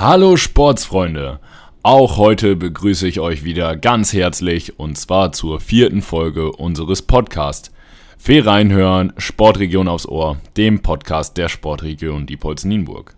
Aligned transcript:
Hallo 0.00 0.36
Sportsfreunde! 0.36 1.40
Auch 1.82 2.18
heute 2.18 2.54
begrüße 2.54 3.08
ich 3.08 3.18
euch 3.18 3.42
wieder 3.42 3.76
ganz 3.76 4.12
herzlich 4.12 4.78
und 4.78 4.96
zwar 4.96 5.32
zur 5.32 5.58
vierten 5.58 6.02
Folge 6.02 6.52
unseres 6.52 7.02
Podcasts. 7.02 7.72
Fee 8.16 8.38
reinhören, 8.38 9.12
Sportregion 9.16 9.88
aufs 9.88 10.06
Ohr, 10.06 10.36
dem 10.56 10.82
Podcast 10.82 11.36
der 11.36 11.48
Sportregion 11.48 12.26
Diepholz-Nienburg. 12.26 13.16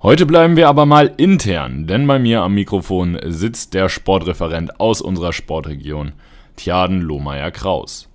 Heute 0.00 0.24
bleiben 0.24 0.56
wir 0.56 0.70
aber 0.70 0.86
mal 0.86 1.12
intern, 1.18 1.86
denn 1.86 2.06
bei 2.06 2.18
mir 2.18 2.40
am 2.40 2.54
Mikrofon 2.54 3.18
sitzt 3.26 3.74
der 3.74 3.90
Sportreferent 3.90 4.80
aus 4.80 5.02
unserer 5.02 5.34
Sportregion, 5.34 6.12
Tjaden 6.56 7.02
Lohmeier-Kraus. 7.02 8.08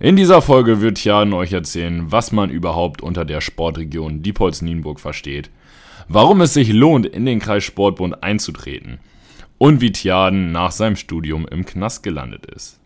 In 0.00 0.16
dieser 0.16 0.40
Folge 0.40 0.80
wird 0.80 0.96
Tjaden 0.96 1.34
euch 1.34 1.52
erzählen, 1.52 2.10
was 2.10 2.32
man 2.32 2.48
überhaupt 2.48 3.02
unter 3.02 3.26
der 3.26 3.42
Sportregion 3.42 4.22
Diepholz-Nienburg 4.22 5.00
versteht– 5.00 5.50
warum 6.08 6.40
es 6.40 6.54
sich 6.54 6.72
lohnt, 6.72 7.06
in 7.06 7.26
den 7.26 7.40
Kreissportbund 7.40 8.22
einzutreten 8.22 8.98
und 9.58 9.80
wie 9.80 9.92
Tjaden 9.92 10.52
nach 10.52 10.72
seinem 10.72 10.96
Studium 10.96 11.46
im 11.48 11.64
Knast 11.64 12.02
gelandet 12.02 12.46
ist. 12.46 12.80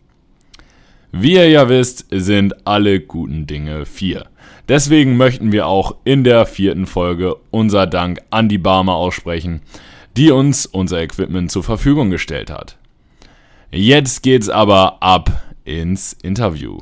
Wie 1.11 1.33
ihr 1.33 1.49
ja 1.49 1.69
wisst, 1.69 2.05
sind 2.11 2.67
alle 2.67 2.99
guten 2.99 3.47
Dinge 3.47 3.85
vier. 3.85 4.27
Deswegen 4.67 5.17
möchten 5.17 5.51
wir 5.51 5.65
auch 5.65 5.95
in 6.03 6.23
der 6.23 6.45
vierten 6.45 6.85
Folge 6.85 7.35
unser 7.49 7.87
Dank 7.87 8.21
an 8.29 8.47
die 8.47 8.59
Barmer 8.59 8.93
aussprechen, 8.93 9.61
die 10.15 10.29
uns 10.29 10.67
unser 10.67 11.01
Equipment 11.01 11.49
zur 11.51 11.63
Verfügung 11.63 12.11
gestellt 12.11 12.51
hat. 12.51 12.77
Jetzt 13.71 14.21
geht's 14.21 14.49
aber 14.49 15.01
ab 15.01 15.43
ins 15.65 16.13
Interview. 16.13 16.77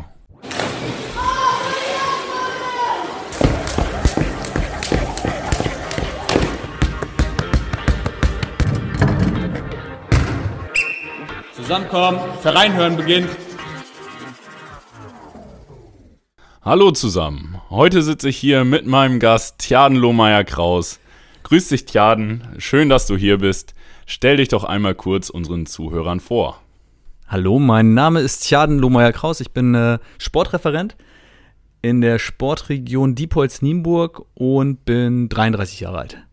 Zusammenkommen, 11.68 12.22
Verein 12.42 12.76
hören 12.76 12.96
beginnt. 12.96 13.28
Hallo 16.62 16.92
zusammen. 16.92 17.60
Heute 17.70 18.04
sitze 18.04 18.30
ich 18.30 18.38
hier 18.38 18.64
mit 18.64 18.86
meinem 18.86 19.20
Gast 19.20 19.60
Tjaden 19.60 19.98
Lohmeier-Kraus. 19.98 21.02
Grüß 21.44 21.68
dich, 21.68 21.86
Tjaden. 21.86 22.56
Schön, 22.58 22.88
dass 22.88 23.06
du 23.06 23.18
hier 23.18 23.40
bist. 23.40 23.74
Stell 24.06 24.38
dich 24.38 24.48
doch 24.48 24.64
einmal 24.64 24.96
kurz 24.96 25.30
unseren 25.30 25.66
Zuhörern 25.66 26.22
vor. 26.22 26.62
Hallo, 27.28 27.60
mein 27.60 27.94
Name 27.94 28.22
ist 28.22 28.48
Tjaden 28.48 28.80
Lohmeier-Kraus. 28.80 29.42
Ich 29.42 29.52
bin 29.52 29.76
äh, 29.76 30.00
Sportreferent 30.20 30.96
in 31.82 32.00
der 32.00 32.18
Sportregion 32.18 33.14
Diepholz-Nienburg 33.14 34.24
und 34.36 34.86
bin 34.86 35.28
33 35.28 35.82
Jahre 35.82 35.98
alt. 35.98 36.27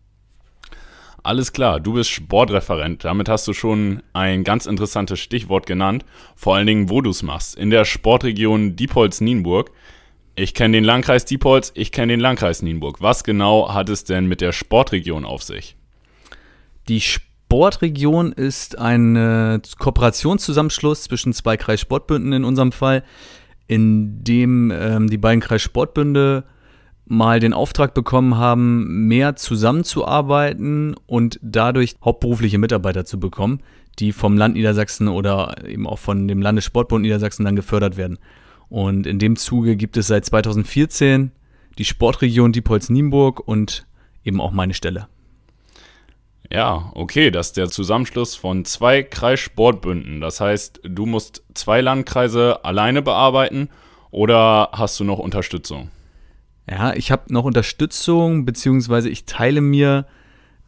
Alles 1.25 1.53
klar, 1.53 1.79
du 1.79 1.93
bist 1.93 2.11
Sportreferent. 2.11 3.03
Damit 3.03 3.29
hast 3.29 3.47
du 3.47 3.53
schon 3.53 4.03
ein 4.13 4.43
ganz 4.43 4.67
interessantes 4.67 5.19
Stichwort 5.19 5.65
genannt. 5.65 6.05
Vor 6.35 6.55
allen 6.55 6.67
Dingen, 6.67 6.91
wo 6.91 7.01
du 7.01 7.09
es 7.09 7.23
machst. 7.23 7.55
In 7.55 7.71
der 7.71 7.83
Sportregion 7.83 8.75
Diepholz-Nienburg. 8.75 9.71
Ich 10.35 10.53
kenne 10.53 10.77
den 10.77 10.83
Landkreis 10.83 11.25
Diepholz, 11.25 11.71
ich 11.73 11.91
kenne 11.91 12.13
den 12.13 12.19
Landkreis 12.19 12.61
Nienburg. 12.61 13.01
Was 13.01 13.23
genau 13.23 13.73
hat 13.73 13.89
es 13.89 14.03
denn 14.03 14.27
mit 14.27 14.39
der 14.39 14.51
Sportregion 14.51 15.25
auf 15.25 15.41
sich? 15.41 15.75
Die 16.89 17.01
Sportregion 17.01 18.31
ist 18.31 18.77
ein 18.77 19.59
Kooperationszusammenschluss 19.79 21.05
zwischen 21.05 21.33
zwei 21.33 21.57
Kreissportbünden 21.57 22.33
in 22.33 22.43
unserem 22.43 22.71
Fall, 22.71 23.03
in 23.65 24.23
dem 24.23 24.71
ähm, 24.71 25.09
die 25.09 25.17
beiden 25.17 25.41
Kreissportbünde 25.41 26.43
mal 27.05 27.39
den 27.39 27.53
Auftrag 27.53 27.93
bekommen 27.93 28.37
haben, 28.37 29.07
mehr 29.07 29.35
zusammenzuarbeiten 29.35 30.95
und 31.05 31.39
dadurch 31.41 31.95
hauptberufliche 32.03 32.57
Mitarbeiter 32.57 33.05
zu 33.05 33.19
bekommen, 33.19 33.61
die 33.99 34.11
vom 34.11 34.37
Land 34.37 34.55
Niedersachsen 34.55 35.07
oder 35.07 35.55
eben 35.65 35.87
auch 35.87 35.99
von 35.99 36.27
dem 36.27 36.41
Landessportbund 36.41 37.03
Niedersachsen 37.03 37.45
dann 37.45 37.55
gefördert 37.55 37.97
werden. 37.97 38.17
Und 38.69 39.05
in 39.05 39.19
dem 39.19 39.35
Zuge 39.35 39.75
gibt 39.75 39.97
es 39.97 40.07
seit 40.07 40.25
2014 40.25 41.31
die 41.77 41.85
Sportregion 41.85 42.51
Diepholz-Nienburg 42.51 43.39
und 43.39 43.85
eben 44.23 44.41
auch 44.41 44.51
meine 44.51 44.73
Stelle. 44.73 45.07
Ja, 46.51 46.91
okay, 46.93 47.31
das 47.31 47.47
ist 47.47 47.57
der 47.57 47.69
Zusammenschluss 47.69 48.35
von 48.35 48.65
zwei 48.65 49.03
Kreissportbünden. 49.03 50.21
Das 50.21 50.41
heißt, 50.41 50.81
du 50.83 51.05
musst 51.05 51.43
zwei 51.53 51.81
Landkreise 51.81 52.63
alleine 52.63 53.01
bearbeiten 53.01 53.69
oder 54.11 54.69
hast 54.71 54.99
du 54.99 55.03
noch 55.03 55.19
Unterstützung? 55.19 55.89
Ja, 56.69 56.93
ich 56.93 57.11
habe 57.11 57.31
noch 57.31 57.45
Unterstützung, 57.45 58.45
beziehungsweise 58.45 59.09
ich 59.09 59.25
teile 59.25 59.61
mir, 59.61 60.05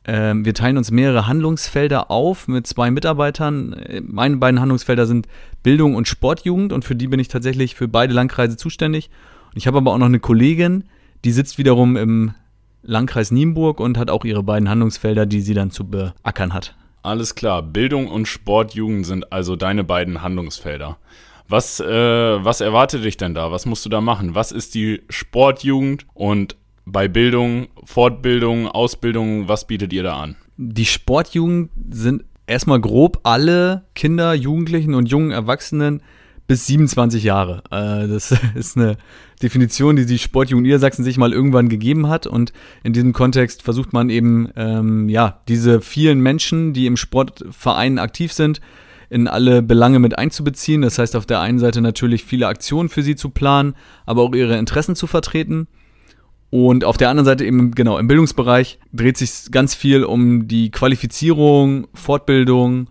äh, 0.03 0.33
wir 0.35 0.53
teilen 0.53 0.77
uns 0.77 0.91
mehrere 0.91 1.27
Handlungsfelder 1.27 2.11
auf 2.11 2.47
mit 2.47 2.67
zwei 2.67 2.91
Mitarbeitern. 2.91 3.75
Meine 4.03 4.37
beiden 4.37 4.59
Handlungsfelder 4.59 5.07
sind 5.07 5.27
Bildung 5.63 5.95
und 5.95 6.07
Sportjugend 6.07 6.71
und 6.71 6.85
für 6.85 6.95
die 6.95 7.07
bin 7.07 7.19
ich 7.19 7.27
tatsächlich 7.29 7.75
für 7.75 7.87
beide 7.87 8.13
Landkreise 8.13 8.57
zuständig. 8.57 9.09
Und 9.47 9.57
ich 9.57 9.67
habe 9.67 9.77
aber 9.77 9.91
auch 9.91 9.97
noch 9.97 10.05
eine 10.05 10.19
Kollegin, 10.19 10.83
die 11.25 11.31
sitzt 11.31 11.57
wiederum 11.57 11.97
im 11.97 12.33
Landkreis 12.83 13.31
Nienburg 13.31 13.79
und 13.79 13.97
hat 13.97 14.09
auch 14.09 14.23
ihre 14.23 14.43
beiden 14.43 14.69
Handlungsfelder, 14.69 15.25
die 15.25 15.41
sie 15.41 15.53
dann 15.53 15.71
zu 15.71 15.85
beackern 15.85 16.53
hat. 16.53 16.75
Alles 17.03 17.35
klar, 17.35 17.63
Bildung 17.63 18.07
und 18.07 18.27
Sportjugend 18.27 19.05
sind 19.05 19.31
also 19.31 19.55
deine 19.55 19.83
beiden 19.83 20.21
Handlungsfelder. 20.21 20.97
Was, 21.49 21.79
äh, 21.79 21.85
was 21.85 22.61
erwartet 22.61 23.03
dich 23.03 23.17
denn 23.17 23.33
da? 23.33 23.51
Was 23.51 23.65
musst 23.65 23.85
du 23.85 23.89
da 23.89 24.01
machen? 24.01 24.35
Was 24.35 24.51
ist 24.51 24.75
die 24.75 25.01
Sportjugend 25.09 26.05
und 26.13 26.57
bei 26.85 27.07
Bildung, 27.07 27.67
Fortbildung, 27.83 28.67
Ausbildung, 28.67 29.47
was 29.47 29.67
bietet 29.67 29.93
ihr 29.93 30.03
da 30.03 30.21
an? 30.21 30.35
Die 30.57 30.85
Sportjugend 30.85 31.69
sind 31.89 32.23
erstmal 32.47 32.79
grob 32.79 33.19
alle 33.23 33.85
Kinder, 33.93 34.33
Jugendlichen 34.33 34.93
und 34.93 35.07
jungen 35.07 35.31
Erwachsenen 35.31 36.01
bis 36.47 36.65
27 36.65 37.23
Jahre. 37.23 37.61
Äh, 37.69 38.07
das 38.07 38.33
ist 38.55 38.77
eine 38.77 38.97
Definition, 39.41 39.97
die 39.97 40.05
die 40.05 40.17
Sportjugend 40.17 40.65
Niedersachsen 40.65 41.03
sich 41.03 41.17
mal 41.17 41.33
irgendwann 41.33 41.69
gegeben 41.69 42.07
hat. 42.07 42.25
Und 42.25 42.53
in 42.83 42.93
diesem 42.93 43.13
Kontext 43.13 43.61
versucht 43.61 43.93
man 43.93 44.09
eben, 44.09 44.49
ähm, 44.55 45.09
ja, 45.09 45.41
diese 45.47 45.81
vielen 45.81 46.21
Menschen, 46.21 46.73
die 46.73 46.87
im 46.87 46.97
Sportverein 46.97 47.99
aktiv 47.99 48.33
sind, 48.33 48.61
in 49.09 49.27
alle 49.27 49.61
Belange 49.61 49.99
mit 49.99 50.17
einzubeziehen. 50.17 50.81
Das 50.81 50.99
heißt, 50.99 51.15
auf 51.15 51.25
der 51.25 51.39
einen 51.39 51.59
Seite 51.59 51.81
natürlich 51.81 52.23
viele 52.23 52.47
Aktionen 52.47 52.89
für 52.89 53.03
sie 53.03 53.15
zu 53.15 53.29
planen, 53.29 53.75
aber 54.05 54.23
auch 54.23 54.33
ihre 54.33 54.57
Interessen 54.57 54.95
zu 54.95 55.07
vertreten. 55.07 55.67
Und 56.49 56.85
auf 56.85 56.97
der 56.97 57.09
anderen 57.09 57.25
Seite 57.25 57.45
eben, 57.45 57.71
genau, 57.71 57.97
im 57.97 58.07
Bildungsbereich 58.07 58.79
dreht 58.93 59.17
sich 59.17 59.51
ganz 59.51 59.75
viel 59.75 60.03
um 60.03 60.47
die 60.47 60.71
Qualifizierung, 60.71 61.87
Fortbildung, 61.93 62.89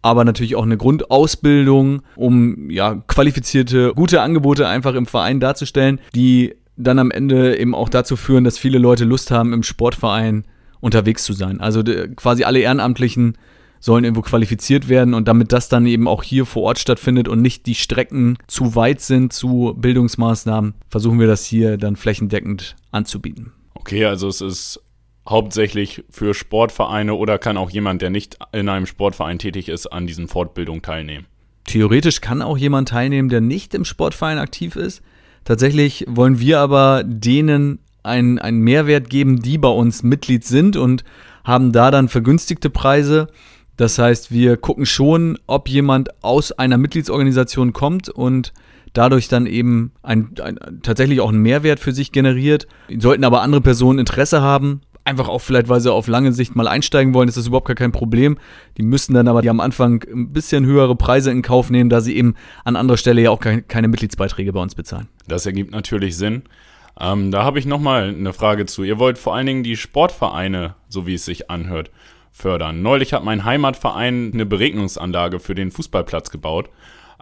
aber 0.00 0.24
natürlich 0.24 0.56
auch 0.56 0.64
eine 0.64 0.76
Grundausbildung, 0.76 2.02
um 2.16 2.70
ja 2.70 2.94
qualifizierte, 3.06 3.92
gute 3.94 4.22
Angebote 4.22 4.68
einfach 4.68 4.94
im 4.94 5.06
Verein 5.06 5.40
darzustellen, 5.40 6.00
die 6.14 6.54
dann 6.76 6.98
am 6.98 7.10
Ende 7.10 7.58
eben 7.58 7.74
auch 7.74 7.88
dazu 7.88 8.16
führen, 8.16 8.44
dass 8.44 8.58
viele 8.58 8.78
Leute 8.78 9.04
Lust 9.04 9.30
haben, 9.30 9.52
im 9.52 9.62
Sportverein 9.62 10.44
unterwegs 10.80 11.24
zu 11.24 11.32
sein. 11.32 11.60
Also 11.60 11.82
quasi 12.16 12.44
alle 12.44 12.60
Ehrenamtlichen 12.60 13.38
sollen 13.84 14.04
irgendwo 14.04 14.22
qualifiziert 14.22 14.88
werden 14.88 15.12
und 15.12 15.28
damit 15.28 15.52
das 15.52 15.68
dann 15.68 15.84
eben 15.84 16.08
auch 16.08 16.22
hier 16.22 16.46
vor 16.46 16.62
Ort 16.62 16.78
stattfindet 16.78 17.28
und 17.28 17.42
nicht 17.42 17.66
die 17.66 17.74
Strecken 17.74 18.38
zu 18.46 18.74
weit 18.76 19.02
sind 19.02 19.34
zu 19.34 19.74
Bildungsmaßnahmen, 19.76 20.72
versuchen 20.88 21.20
wir 21.20 21.26
das 21.26 21.44
hier 21.44 21.76
dann 21.76 21.96
flächendeckend 21.96 22.76
anzubieten. 22.92 23.52
Okay, 23.74 24.06
also 24.06 24.26
es 24.28 24.40
ist 24.40 24.80
hauptsächlich 25.28 26.02
für 26.08 26.32
Sportvereine 26.32 27.12
oder 27.12 27.36
kann 27.38 27.58
auch 27.58 27.68
jemand, 27.68 28.00
der 28.00 28.08
nicht 28.08 28.38
in 28.52 28.70
einem 28.70 28.86
Sportverein 28.86 29.38
tätig 29.38 29.68
ist, 29.68 29.86
an 29.88 30.06
diesen 30.06 30.28
Fortbildungen 30.28 30.80
teilnehmen? 30.80 31.26
Theoretisch 31.64 32.22
kann 32.22 32.40
auch 32.40 32.56
jemand 32.56 32.88
teilnehmen, 32.88 33.28
der 33.28 33.42
nicht 33.42 33.74
im 33.74 33.84
Sportverein 33.84 34.38
aktiv 34.38 34.76
ist. 34.76 35.02
Tatsächlich 35.44 36.06
wollen 36.08 36.40
wir 36.40 36.60
aber 36.60 37.02
denen 37.04 37.80
einen, 38.02 38.38
einen 38.38 38.60
Mehrwert 38.60 39.10
geben, 39.10 39.42
die 39.42 39.58
bei 39.58 39.68
uns 39.68 40.02
Mitglied 40.02 40.46
sind 40.46 40.78
und 40.78 41.04
haben 41.44 41.72
da 41.72 41.90
dann 41.90 42.08
vergünstigte 42.08 42.70
Preise 42.70 43.28
das 43.76 43.98
heißt, 43.98 44.30
wir 44.30 44.56
gucken 44.56 44.86
schon, 44.86 45.38
ob 45.46 45.68
jemand 45.68 46.22
aus 46.22 46.52
einer 46.52 46.78
Mitgliedsorganisation 46.78 47.72
kommt 47.72 48.08
und 48.08 48.52
dadurch 48.92 49.28
dann 49.28 49.46
eben 49.46 49.92
ein, 50.02 50.30
ein, 50.40 50.80
tatsächlich 50.82 51.20
auch 51.20 51.30
einen 51.30 51.42
Mehrwert 51.42 51.80
für 51.80 51.92
sich 51.92 52.12
generiert. 52.12 52.66
Sollten 52.98 53.24
aber 53.24 53.42
andere 53.42 53.60
Personen 53.60 53.98
Interesse 53.98 54.40
haben, 54.40 54.82
einfach 55.04 55.28
auch 55.28 55.40
vielleicht, 55.40 55.68
weil 55.68 55.80
sie 55.80 55.92
auf 55.92 56.06
lange 56.06 56.32
Sicht 56.32 56.56
mal 56.56 56.68
einsteigen 56.68 57.12
wollen, 57.14 57.28
ist 57.28 57.36
das 57.36 57.46
überhaupt 57.46 57.66
gar 57.66 57.74
kein 57.74 57.92
Problem. 57.92 58.38
Die 58.78 58.82
müssten 58.82 59.14
dann 59.14 59.28
aber 59.28 59.42
die 59.42 59.50
am 59.50 59.60
Anfang 59.60 60.04
ein 60.04 60.32
bisschen 60.32 60.64
höhere 60.64 60.96
Preise 60.96 61.30
in 61.30 61.42
Kauf 61.42 61.70
nehmen, 61.70 61.90
da 61.90 62.00
sie 62.00 62.16
eben 62.16 62.34
an 62.64 62.76
anderer 62.76 62.96
Stelle 62.96 63.20
ja 63.20 63.30
auch 63.30 63.40
keine 63.40 63.88
Mitgliedsbeiträge 63.88 64.52
bei 64.52 64.60
uns 64.60 64.74
bezahlen. 64.74 65.08
Das 65.28 65.46
ergibt 65.46 65.72
natürlich 65.72 66.16
Sinn. 66.16 66.42
Ähm, 66.98 67.32
da 67.32 67.42
habe 67.42 67.58
ich 67.58 67.66
nochmal 67.66 68.10
eine 68.10 68.32
Frage 68.32 68.66
zu. 68.66 68.84
Ihr 68.84 69.00
wollt 69.00 69.18
vor 69.18 69.34
allen 69.34 69.46
Dingen 69.46 69.62
die 69.64 69.76
Sportvereine, 69.76 70.76
so 70.88 71.06
wie 71.06 71.14
es 71.14 71.24
sich 71.24 71.50
anhört, 71.50 71.90
fördern. 72.34 72.82
Neulich 72.82 73.14
hat 73.14 73.24
mein 73.24 73.44
Heimatverein 73.44 74.32
eine 74.34 74.44
Beregnungsanlage 74.44 75.38
für 75.38 75.54
den 75.54 75.70
Fußballplatz 75.70 76.30
gebaut. 76.30 76.68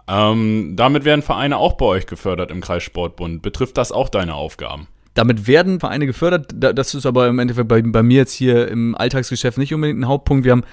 Ähm, 0.07 0.73
damit 0.75 1.05
werden 1.05 1.21
Vereine 1.21 1.57
auch 1.57 1.73
bei 1.73 1.85
euch 1.85 2.07
gefördert 2.07 2.51
im 2.51 2.59
Kreissportbund. 2.59 3.41
Betrifft 3.41 3.77
das 3.77 3.91
auch 3.91 4.09
deine 4.09 4.33
Aufgaben? 4.33 4.87
Damit 5.13 5.47
werden 5.47 5.79
Vereine 5.79 6.07
gefördert. 6.07 6.51
Das 6.57 6.95
ist 6.95 7.05
aber 7.05 7.27
im 7.27 7.37
Endeffekt 7.37 7.67
bei, 7.67 7.81
bei 7.83 8.01
mir 8.01 8.17
jetzt 8.17 8.33
hier 8.33 8.67
im 8.67 8.95
Alltagsgeschäft 8.95 9.59
nicht 9.59 9.73
unbedingt 9.73 9.99
ein 9.99 10.07
Hauptpunkt. 10.07 10.43
Wir 10.43 10.51
haben 10.51 10.63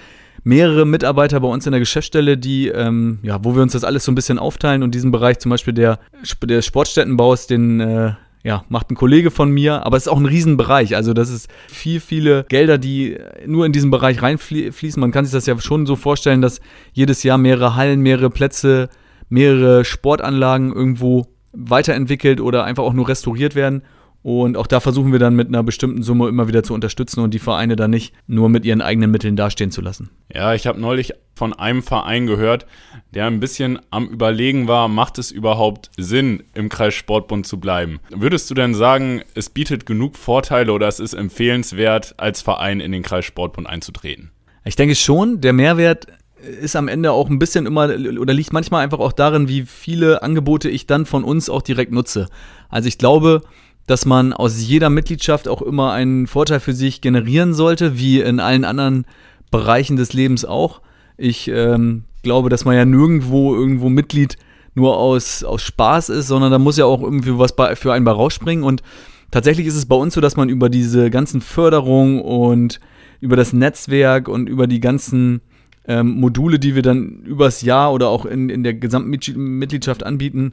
mehrere 0.43 0.87
Mitarbeiter 0.87 1.39
bei 1.41 1.49
uns 1.49 1.67
in 1.67 1.73
der 1.73 1.81
Geschäftsstelle, 1.81 2.39
die, 2.39 2.69
ähm, 2.69 3.19
ja, 3.23 3.45
wo 3.45 3.55
wir 3.55 3.63
uns 3.63 3.75
das 3.75 3.85
alles 3.85 4.05
so 4.05 4.11
ein 4.11 4.15
bisschen 4.15 4.39
aufteilen 4.39 4.83
und 4.83 4.95
diesen 4.95 5.11
Bereich 5.11 5.39
zum 5.39 5.51
Beispiel 5.51 5.75
der, 5.75 5.99
der 6.43 6.63
Sportstättenbaus, 6.63 7.47
den 7.47 7.81
äh, 7.81 8.13
ja, 8.43 8.65
macht 8.69 8.91
ein 8.91 8.95
Kollege 8.95 9.31
von 9.31 9.51
mir, 9.51 9.85
aber 9.85 9.97
es 9.97 10.05
ist 10.05 10.09
auch 10.09 10.19
ein 10.19 10.27
Riesenbereich. 10.27 10.97
Also 10.97 11.13
das 11.13 11.29
ist 11.29 11.49
viel, 11.69 12.01
viele 12.01 12.45
Gelder, 12.45 12.79
die 12.79 13.19
nur 13.47 13.67
in 13.67 13.73
diesen 13.73 13.91
Bereich 13.91 14.23
reinfließen. 14.23 14.99
Man 14.99 15.11
kann 15.11 15.25
sich 15.25 15.33
das 15.33 15.47
ja 15.47 15.59
schon 15.61 15.85
so 15.85 15.97
vorstellen, 15.97 16.41
dass 16.41 16.61
jedes 16.93 17.23
Jahr 17.23 17.37
mehrere 17.37 17.77
Hallen, 17.77 18.01
mehrere 18.01 18.31
Plätze, 18.31 18.89
mehrere 19.29 19.85
Sportanlagen 19.85 20.73
irgendwo 20.73 21.27
weiterentwickelt 21.53 22.41
oder 22.41 22.65
einfach 22.65 22.85
auch 22.85 22.95
nur 22.95 23.09
restauriert 23.09 23.55
werden. 23.55 23.83
Und 24.23 24.57
auch 24.57 24.67
da 24.67 24.81
versuchen 24.81 25.13
wir 25.13 25.19
dann 25.19 25.35
mit 25.35 25.49
einer 25.49 25.63
bestimmten 25.63 26.03
Summe 26.03 26.29
immer 26.29 26.47
wieder 26.47 26.63
zu 26.63 26.75
unterstützen 26.75 27.21
und 27.21 27.33
die 27.33 27.39
Vereine 27.39 27.77
dann 27.77 27.91
nicht 27.91 28.15
nur 28.27 28.49
mit 28.49 28.65
ihren 28.65 28.83
eigenen 28.83 29.11
Mitteln 29.11 29.35
dastehen 29.35 29.71
zu 29.71 29.81
lassen. 29.81 30.11
Ja, 30.35 30.53
ich 30.55 30.67
habe 30.67 30.79
neulich 30.79 31.13
von 31.35 31.55
einem 31.55 31.83
Verein 31.83 32.27
gehört, 32.27 32.67
der 33.15 33.27
ein 33.27 33.41
bisschen 33.41 33.79
am 33.91 34.09
Überlegen 34.09 34.69
war, 34.69 34.89
macht 34.89 35.19
es 35.19 35.31
überhaupt 35.31 35.91
Sinn, 35.97 36.43
im 36.53 36.69
Kreissportbund 36.69 37.47
zu 37.47 37.59
bleiben? 37.59 37.99
Würdest 38.11 38.51
du 38.51 38.55
denn 38.55 38.75
sagen, 38.75 39.23
es 39.35 39.49
bietet 39.49 39.87
genug 39.87 40.17
Vorteile 40.17 40.73
oder 40.73 40.87
es 40.87 41.01
ist 41.01 41.15
empfehlenswert, 41.15 42.15
als 42.19 42.43
Verein 42.43 42.81
in 42.81 42.93
den 42.93 43.03
Kreissportbund 43.03 43.67
einzutreten? 43.67 44.33
Ich 44.67 44.77
denke 44.77 44.95
schon, 44.95 45.41
der 45.41 45.55
Mehrwert 45.55 46.09
ist 46.43 46.77
am 46.77 46.89
Ende 46.89 47.13
auch 47.13 47.29
ein 47.29 47.39
bisschen 47.39 47.67
immer 47.67 47.89
oder 48.19 48.35
liegt 48.35 48.53
manchmal 48.53 48.85
einfach 48.85 48.99
auch 48.99 49.13
darin, 49.13 49.49
wie 49.49 49.63
viele 49.63 50.23
Angebote 50.23 50.69
ich 50.69 50.87
dann 50.87 51.07
von 51.07 51.25
uns 51.25 51.49
auch 51.49 51.63
direkt 51.63 51.93
nutze. 51.93 52.29
Also 52.69 52.89
ich 52.89 52.99
glaube, 52.99 53.43
dass 53.87 54.07
man 54.07 54.33
aus 54.33 54.61
jeder 54.61 54.91
Mitgliedschaft 54.91 55.49
auch 55.49 55.63
immer 55.63 55.93
einen 55.93 56.27
Vorteil 56.27 56.61
für 56.61 56.73
sich 56.73 57.01
generieren 57.01 57.55
sollte, 57.55 57.99
wie 57.99 58.21
in 58.21 58.41
allen 58.41 58.65
anderen 58.65 59.05
Bereichen 59.51 59.97
des 59.97 60.13
Lebens 60.13 60.45
auch. 60.45 60.81
Ich 61.17 61.49
ähm, 61.49 62.05
glaube, 62.23 62.49
dass 62.49 62.65
man 62.65 62.77
ja 62.77 62.85
nirgendwo 62.85 63.55
irgendwo 63.55 63.89
Mitglied 63.89 64.37
nur 64.75 64.97
aus, 64.97 65.43
aus 65.45 65.63
Spaß 65.63 66.09
ist, 66.11 66.29
sondern 66.29 66.53
da 66.53 66.59
muss 66.59 66.79
ja 66.79 66.85
auch 66.85 67.03
irgendwie 67.03 67.39
was 67.39 67.57
bei, 67.57 67.75
für 67.77 67.93
einen 67.93 68.05
bei 68.05 68.13
rausspringen. 68.13 68.65
Und 68.65 68.83
tatsächlich 69.31 69.67
ist 69.67 69.77
es 69.77 69.87
bei 69.87 69.97
uns 69.97 70.15
so, 70.15 70.21
dass 70.21 70.37
man 70.37 70.49
über 70.49 70.69
diese 70.69 71.11
ganzen 71.11 71.41
Förderungen 71.41 72.21
und 72.21 72.81
über 73.21 73.37
das 73.37 73.53
Netzwerk 73.53 74.29
und 74.29 74.49
über 74.49 74.67
die 74.67 74.81
ganzen 74.81 75.41
ähm, 75.87 76.21
Module, 76.21 76.59
die 76.59 76.75
wir 76.75 76.83
dann 76.83 77.23
übers 77.25 77.63
Jahr 77.63 77.93
oder 77.93 78.09
auch 78.09 78.25
in, 78.25 78.49
in 78.49 78.63
der 78.63 78.75
gesamten 78.75 79.11
Mitgliedschaft 79.59 80.05
anbieten, 80.05 80.53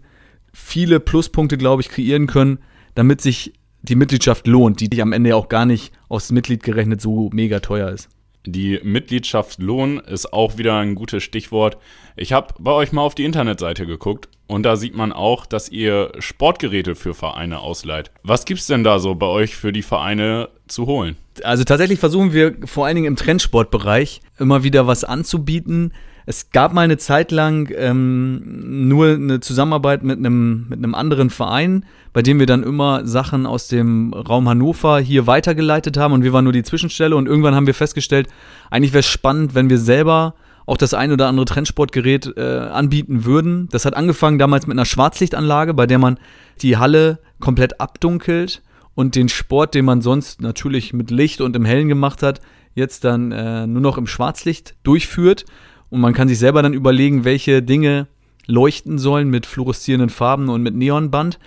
viele 0.53 0.99
Pluspunkte, 0.99 1.57
glaube 1.57 1.81
ich, 1.81 1.89
kreieren 1.89 2.27
können, 2.27 2.59
damit 2.97 3.21
sich 3.21 3.53
die 3.83 3.95
Mitgliedschaft 3.95 4.47
lohnt, 4.47 4.81
die 4.81 5.01
am 5.03 5.13
Ende 5.13 5.29
ja 5.29 5.35
auch 5.35 5.49
gar 5.49 5.67
nicht 5.67 5.93
aufs 6.09 6.31
Mitglied 6.31 6.63
gerechnet 6.63 6.99
so 6.99 7.29
mega 7.31 7.59
teuer 7.59 7.89
ist. 7.91 8.09
Die 8.43 8.79
Mitgliedschaft 8.81 9.61
Lohn 9.61 9.99
ist 9.99 10.33
auch 10.33 10.57
wieder 10.57 10.77
ein 10.77 10.95
gutes 10.95 11.21
Stichwort. 11.21 11.77
Ich 12.15 12.33
habe 12.33 12.55
bei 12.57 12.71
euch 12.71 12.91
mal 12.93 13.01
auf 13.01 13.13
die 13.13 13.25
Internetseite 13.25 13.85
geguckt 13.85 14.29
und 14.47 14.63
da 14.63 14.77
sieht 14.77 14.95
man 14.95 15.11
auch, 15.11 15.45
dass 15.45 15.69
ihr 15.69 16.11
Sportgeräte 16.17 16.95
für 16.95 17.13
Vereine 17.13 17.59
ausleiht. 17.59 18.09
Was 18.23 18.45
gibt 18.45 18.61
es 18.61 18.67
denn 18.67 18.83
da 18.83 18.97
so 18.97 19.13
bei 19.13 19.27
euch 19.27 19.55
für 19.55 19.71
die 19.71 19.83
Vereine 19.83 20.49
zu 20.67 20.87
holen? 20.87 21.17
Also 21.43 21.65
tatsächlich 21.65 21.99
versuchen 21.99 22.33
wir 22.33 22.55
vor 22.65 22.87
allen 22.87 22.95
Dingen 22.95 23.07
im 23.07 23.15
Trendsportbereich 23.15 24.21
immer 24.39 24.63
wieder 24.63 24.87
was 24.87 25.03
anzubieten, 25.03 25.93
es 26.29 26.51
gab 26.51 26.73
mal 26.73 26.81
eine 26.81 26.97
Zeit 26.97 27.31
lang 27.31 27.71
ähm, 27.73 28.89
nur 28.89 29.13
eine 29.13 29.39
Zusammenarbeit 29.39 30.03
mit 30.03 30.17
einem, 30.19 30.67
mit 30.67 30.77
einem 30.77 30.93
anderen 30.93 31.29
Verein, 31.29 31.85
bei 32.11 32.21
dem 32.21 32.37
wir 32.37 32.45
dann 32.45 32.63
immer 32.63 33.07
Sachen 33.07 33.45
aus 33.45 33.69
dem 33.69 34.11
Raum 34.13 34.49
Hannover 34.49 34.99
hier 34.99 35.25
weitergeleitet 35.25 35.95
haben 35.95 36.13
und 36.13 36.23
wir 36.23 36.33
waren 36.33 36.43
nur 36.43 36.51
die 36.51 36.63
Zwischenstelle 36.63 37.15
und 37.15 37.27
irgendwann 37.27 37.55
haben 37.55 37.65
wir 37.65 37.73
festgestellt, 37.73 38.27
eigentlich 38.69 38.91
wäre 38.91 38.99
es 38.99 39.07
spannend, 39.07 39.55
wenn 39.55 39.69
wir 39.69 39.77
selber 39.77 40.35
auch 40.65 40.75
das 40.75 40.93
ein 40.93 41.13
oder 41.13 41.29
andere 41.29 41.45
Trendsportgerät 41.45 42.33
äh, 42.35 42.41
anbieten 42.41 43.23
würden. 43.23 43.69
Das 43.71 43.85
hat 43.85 43.95
angefangen 43.95 44.37
damals 44.37 44.67
mit 44.67 44.75
einer 44.75 44.85
Schwarzlichtanlage, 44.85 45.73
bei 45.73 45.87
der 45.87 45.97
man 45.97 46.19
die 46.61 46.75
Halle 46.75 47.19
komplett 47.39 47.79
abdunkelt 47.79 48.61
und 48.95 49.15
den 49.15 49.29
Sport, 49.29 49.75
den 49.75 49.85
man 49.85 50.01
sonst 50.01 50.41
natürlich 50.41 50.91
mit 50.91 51.09
Licht 51.09 51.39
und 51.39 51.55
im 51.55 51.63
Hellen 51.63 51.87
gemacht 51.87 52.21
hat, 52.21 52.41
jetzt 52.75 53.05
dann 53.05 53.31
äh, 53.31 53.65
nur 53.65 53.81
noch 53.81 53.97
im 53.97 54.07
Schwarzlicht 54.07 54.75
durchführt. 54.83 55.45
Und 55.89 56.01
man 56.01 56.13
kann 56.13 56.27
sich 56.27 56.39
selber 56.39 56.61
dann 56.61 56.73
überlegen, 56.73 57.23
welche 57.23 57.61
Dinge 57.61 58.07
leuchten 58.45 58.97
sollen 58.97 59.29
mit 59.29 59.45
fluoreszierenden 59.45 60.09
Farben 60.09 60.49
und 60.49 60.63
mit 60.63 60.75
Neonband. 60.75 61.39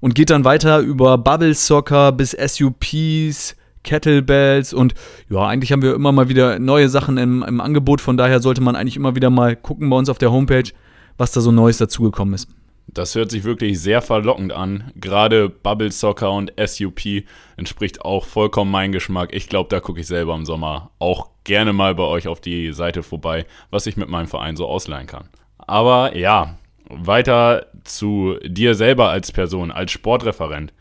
Und 0.00 0.14
geht 0.14 0.30
dann 0.30 0.44
weiter 0.44 0.78
über 0.78 1.18
Bubble 1.18 1.54
Soccer 1.54 2.12
bis 2.12 2.30
SUPs, 2.30 3.56
Kettlebells 3.82 4.72
und 4.72 4.94
ja, 5.28 5.46
eigentlich 5.46 5.72
haben 5.72 5.82
wir 5.82 5.94
immer 5.94 6.12
mal 6.12 6.28
wieder 6.28 6.58
neue 6.58 6.88
Sachen 6.88 7.16
im, 7.16 7.42
im 7.42 7.60
Angebot. 7.60 8.00
Von 8.00 8.16
daher 8.16 8.40
sollte 8.40 8.60
man 8.60 8.76
eigentlich 8.76 8.96
immer 8.96 9.16
wieder 9.16 9.30
mal 9.30 9.56
gucken 9.56 9.88
bei 9.90 9.96
uns 9.96 10.08
auf 10.08 10.18
der 10.18 10.30
Homepage, 10.30 10.70
was 11.16 11.32
da 11.32 11.40
so 11.40 11.50
Neues 11.50 11.78
dazugekommen 11.78 12.34
ist. 12.34 12.48
Das 12.90 13.14
hört 13.14 13.30
sich 13.30 13.44
wirklich 13.44 13.78
sehr 13.80 14.00
verlockend 14.00 14.52
an. 14.52 14.90
Gerade 14.96 15.50
Bubble 15.50 15.92
Soccer 15.92 16.32
und 16.32 16.52
SUP 16.58 17.24
entspricht 17.56 18.02
auch 18.02 18.24
vollkommen 18.24 18.70
meinem 18.70 18.92
Geschmack. 18.92 19.34
Ich 19.34 19.48
glaube, 19.48 19.68
da 19.68 19.80
gucke 19.80 20.00
ich 20.00 20.06
selber 20.06 20.34
im 20.34 20.46
Sommer 20.46 20.90
auch 20.98 21.28
gerne 21.44 21.74
mal 21.74 21.94
bei 21.94 22.04
euch 22.04 22.28
auf 22.28 22.40
die 22.40 22.72
Seite 22.72 23.02
vorbei, 23.02 23.44
was 23.70 23.86
ich 23.86 23.98
mit 23.98 24.08
meinem 24.08 24.26
Verein 24.26 24.56
so 24.56 24.66
ausleihen 24.66 25.06
kann. 25.06 25.28
Aber 25.58 26.16
ja, 26.16 26.56
weiter 26.88 27.66
zu 27.84 28.38
dir 28.42 28.74
selber 28.74 29.10
als 29.10 29.32
Person, 29.32 29.70
als 29.70 29.92
Sportreferent. 29.92 30.72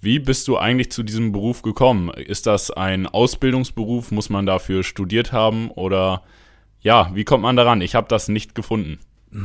Wie 0.00 0.18
bist 0.18 0.48
du 0.48 0.56
eigentlich 0.56 0.90
zu 0.90 1.02
diesem 1.02 1.30
Beruf 1.30 1.60
gekommen? 1.60 2.08
Ist 2.08 2.46
das 2.46 2.70
ein 2.70 3.06
Ausbildungsberuf? 3.06 4.10
Muss 4.12 4.30
man 4.30 4.46
dafür 4.46 4.82
studiert 4.82 5.32
haben? 5.32 5.70
Oder 5.70 6.22
ja, 6.80 7.10
wie 7.14 7.24
kommt 7.24 7.42
man 7.42 7.56
daran? 7.56 7.82
Ich 7.82 7.94
habe 7.94 8.08
das 8.08 8.28
nicht 8.28 8.54
gefunden. 8.54 8.98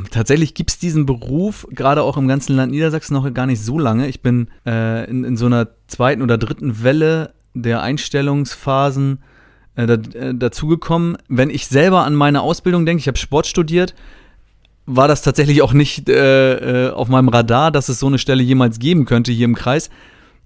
Tatsächlich 0.09 0.55
gibt 0.55 0.71
es 0.71 0.79
diesen 0.79 1.05
Beruf 1.05 1.67
gerade 1.69 2.01
auch 2.01 2.17
im 2.17 2.27
ganzen 2.27 2.55
Land 2.55 2.71
Niedersachsen 2.71 3.13
noch 3.13 3.31
gar 3.33 3.45
nicht 3.45 3.61
so 3.61 3.77
lange. 3.77 4.07
Ich 4.07 4.21
bin 4.21 4.47
äh, 4.65 5.07
in, 5.07 5.23
in, 5.23 5.37
so 5.37 5.45
einer 5.45 5.67
zweiten 5.87 6.23
oder 6.23 6.39
dritten 6.39 6.81
Welle 6.81 7.33
der 7.53 7.83
Einstellungsphasen 7.83 9.19
äh, 9.75 9.85
da, 9.85 9.93
äh, 9.93 10.33
dazugekommen. 10.33 11.17
Wenn 11.27 11.51
ich 11.51 11.67
selber 11.67 12.03
an 12.03 12.15
meine 12.15 12.41
Ausbildung 12.41 12.87
denke, 12.87 13.01
ich 13.01 13.07
habe 13.07 13.17
Sport 13.17 13.45
studiert, 13.45 13.93
war 14.87 15.07
das 15.07 15.21
tatsächlich 15.21 15.61
auch 15.61 15.73
nicht 15.73 16.09
äh, 16.09 16.87
äh, 16.87 16.91
auf 16.91 17.07
meinem 17.07 17.29
Radar, 17.29 17.71
dass 17.71 17.87
es 17.87 17.99
so 17.99 18.07
eine 18.07 18.17
Stelle 18.17 18.41
jemals 18.41 18.79
geben 18.79 19.05
könnte 19.05 19.31
hier 19.31 19.45
im 19.45 19.55
Kreis. 19.55 19.91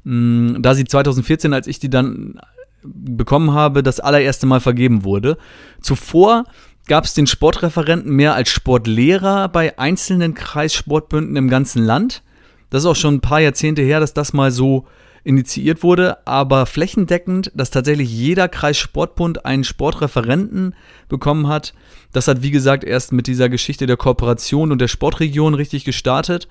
Mm, 0.03 0.61
da 0.61 0.73
sie 0.73 0.83
2014, 0.83 1.53
als 1.53 1.67
ich 1.67 1.79
die 1.79 1.89
dann 1.89 2.39
bekommen 2.83 3.53
habe, 3.53 3.83
das 3.83 3.99
allererste 3.99 4.45
Mal 4.45 4.59
vergeben 4.59 5.03
wurde. 5.03 5.37
Zuvor 5.81 6.45
gab 6.89 7.05
es 7.05 7.13
den 7.13 7.27
Sportreferenten 7.27 8.11
mehr 8.11 8.33
als 8.33 8.49
Sportlehrer 8.49 9.47
bei 9.47 9.77
einzelnen 9.77 10.33
Kreissportbünden 10.33 11.35
im 11.35 11.47
ganzen 11.47 11.83
Land. 11.85 12.23
Das 12.71 12.81
ist 12.83 12.87
auch 12.87 12.95
schon 12.95 13.15
ein 13.15 13.21
paar 13.21 13.39
Jahrzehnte 13.39 13.83
her, 13.83 13.99
dass 13.99 14.15
das 14.15 14.33
mal 14.33 14.51
so 14.51 14.85
initiiert 15.23 15.83
wurde, 15.83 16.25
aber 16.27 16.65
flächendeckend, 16.65 17.51
dass 17.53 17.69
tatsächlich 17.69 18.11
jeder 18.11 18.47
Kreissportbund 18.47 19.45
einen 19.45 19.63
Sportreferenten 19.63 20.73
bekommen 21.09 21.47
hat. 21.47 21.75
Das 22.11 22.27
hat, 22.27 22.41
wie 22.41 22.51
gesagt, 22.51 22.83
erst 22.83 23.11
mit 23.11 23.27
dieser 23.27 23.49
Geschichte 23.49 23.85
der 23.85 23.97
Kooperation 23.97 24.71
und 24.71 24.81
der 24.81 24.87
Sportregion 24.87 25.53
richtig 25.53 25.85
gestartet. 25.85 26.47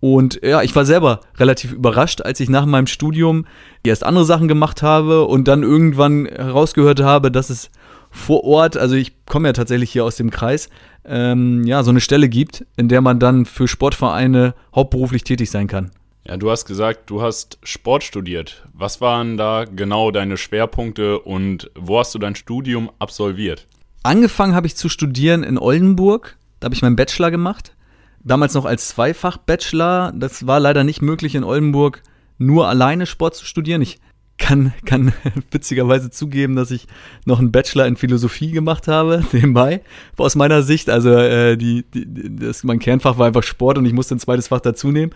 Und 0.00 0.40
ja, 0.42 0.62
ich 0.62 0.74
war 0.74 0.86
selber 0.86 1.20
relativ 1.36 1.72
überrascht, 1.72 2.20
als 2.22 2.40
ich 2.40 2.48
nach 2.48 2.66
meinem 2.66 2.86
Studium 2.88 3.46
erst 3.84 4.04
andere 4.04 4.24
Sachen 4.24 4.48
gemacht 4.48 4.82
habe 4.82 5.24
und 5.24 5.46
dann 5.46 5.62
irgendwann 5.62 6.26
herausgehört 6.26 7.00
habe, 7.00 7.30
dass 7.30 7.50
es 7.50 7.70
vor 8.10 8.44
Ort, 8.44 8.76
also 8.76 8.94
ich 8.94 9.12
komme 9.26 9.48
ja 9.48 9.52
tatsächlich 9.52 9.90
hier 9.90 10.04
aus 10.04 10.16
dem 10.16 10.30
Kreis, 10.30 10.68
ähm, 11.04 11.64
ja, 11.64 11.82
so 11.82 11.90
eine 11.90 12.00
Stelle 12.00 12.28
gibt, 12.28 12.66
in 12.76 12.88
der 12.88 13.00
man 13.00 13.18
dann 13.18 13.46
für 13.46 13.68
Sportvereine 13.68 14.54
hauptberuflich 14.74 15.24
tätig 15.24 15.50
sein 15.50 15.66
kann. 15.66 15.90
Ja, 16.26 16.36
du 16.36 16.50
hast 16.50 16.66
gesagt, 16.66 17.08
du 17.08 17.22
hast 17.22 17.58
Sport 17.62 18.04
studiert. 18.04 18.66
Was 18.74 19.00
waren 19.00 19.38
da 19.38 19.64
genau 19.64 20.10
deine 20.10 20.36
Schwerpunkte 20.36 21.18
und 21.18 21.70
wo 21.74 21.98
hast 21.98 22.14
du 22.14 22.18
dein 22.18 22.34
Studium 22.34 22.90
absolviert? 22.98 23.66
Angefangen 24.02 24.54
habe 24.54 24.66
ich 24.66 24.76
zu 24.76 24.90
studieren 24.90 25.42
in 25.42 25.58
Oldenburg. 25.58 26.36
Da 26.60 26.66
habe 26.66 26.74
ich 26.74 26.82
meinen 26.82 26.96
Bachelor 26.96 27.30
gemacht. 27.30 27.74
Damals 28.22 28.52
noch 28.52 28.66
als 28.66 28.88
Zweifach-Bachelor. 28.88 30.12
Das 30.14 30.46
war 30.46 30.60
leider 30.60 30.84
nicht 30.84 31.00
möglich 31.00 31.34
in 31.34 31.44
Oldenburg, 31.44 32.02
nur 32.36 32.68
alleine 32.68 33.06
Sport 33.06 33.34
zu 33.34 33.46
studieren. 33.46 33.80
Ich 33.80 33.98
kann, 34.38 34.72
kann 34.84 35.12
witzigerweise 35.50 36.10
zugeben, 36.10 36.56
dass 36.56 36.70
ich 36.70 36.86
noch 37.24 37.38
einen 37.38 37.52
Bachelor 37.52 37.86
in 37.86 37.96
Philosophie 37.96 38.52
gemacht 38.52 38.88
habe, 38.88 39.24
nebenbei, 39.32 39.82
aus 40.16 40.36
meiner 40.36 40.62
Sicht. 40.62 40.88
Also 40.88 41.10
äh, 41.10 41.56
die, 41.56 41.84
die, 41.92 42.36
das, 42.36 42.64
mein 42.64 42.78
Kernfach 42.78 43.18
war 43.18 43.26
einfach 43.26 43.42
Sport 43.42 43.78
und 43.78 43.84
ich 43.84 43.92
musste 43.92 44.14
ein 44.14 44.20
zweites 44.20 44.48
Fach 44.48 44.60
dazu 44.60 44.90
nehmen. 44.90 45.12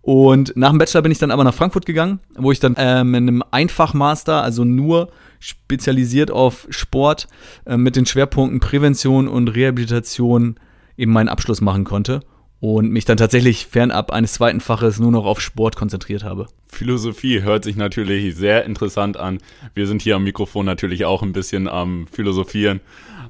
Und 0.00 0.56
nach 0.56 0.70
dem 0.70 0.78
Bachelor 0.78 1.02
bin 1.02 1.12
ich 1.12 1.18
dann 1.18 1.30
aber 1.30 1.44
nach 1.44 1.54
Frankfurt 1.54 1.86
gegangen, 1.86 2.18
wo 2.36 2.50
ich 2.50 2.58
dann 2.58 2.74
ähm, 2.76 3.14
in 3.14 3.28
einem 3.28 3.44
Einfachmaster, 3.52 4.42
also 4.42 4.64
nur 4.64 5.10
spezialisiert 5.38 6.32
auf 6.32 6.66
Sport, 6.70 7.28
äh, 7.66 7.76
mit 7.76 7.94
den 7.94 8.06
Schwerpunkten 8.06 8.58
Prävention 8.58 9.28
und 9.28 9.48
Rehabilitation 9.48 10.56
eben 10.96 11.12
meinen 11.12 11.28
Abschluss 11.28 11.60
machen 11.60 11.84
konnte. 11.84 12.20
Und 12.62 12.92
mich 12.92 13.04
dann 13.04 13.16
tatsächlich 13.16 13.66
fernab 13.66 14.12
eines 14.12 14.34
zweiten 14.34 14.60
Faches 14.60 15.00
nur 15.00 15.10
noch 15.10 15.24
auf 15.24 15.40
Sport 15.40 15.74
konzentriert 15.74 16.22
habe. 16.22 16.46
Philosophie 16.68 17.42
hört 17.42 17.64
sich 17.64 17.74
natürlich 17.74 18.36
sehr 18.36 18.64
interessant 18.64 19.16
an. 19.16 19.38
Wir 19.74 19.88
sind 19.88 20.00
hier 20.00 20.14
am 20.14 20.22
Mikrofon 20.22 20.64
natürlich 20.64 21.04
auch 21.04 21.24
ein 21.24 21.32
bisschen 21.32 21.66
am 21.66 22.06
Philosophieren. 22.06 22.80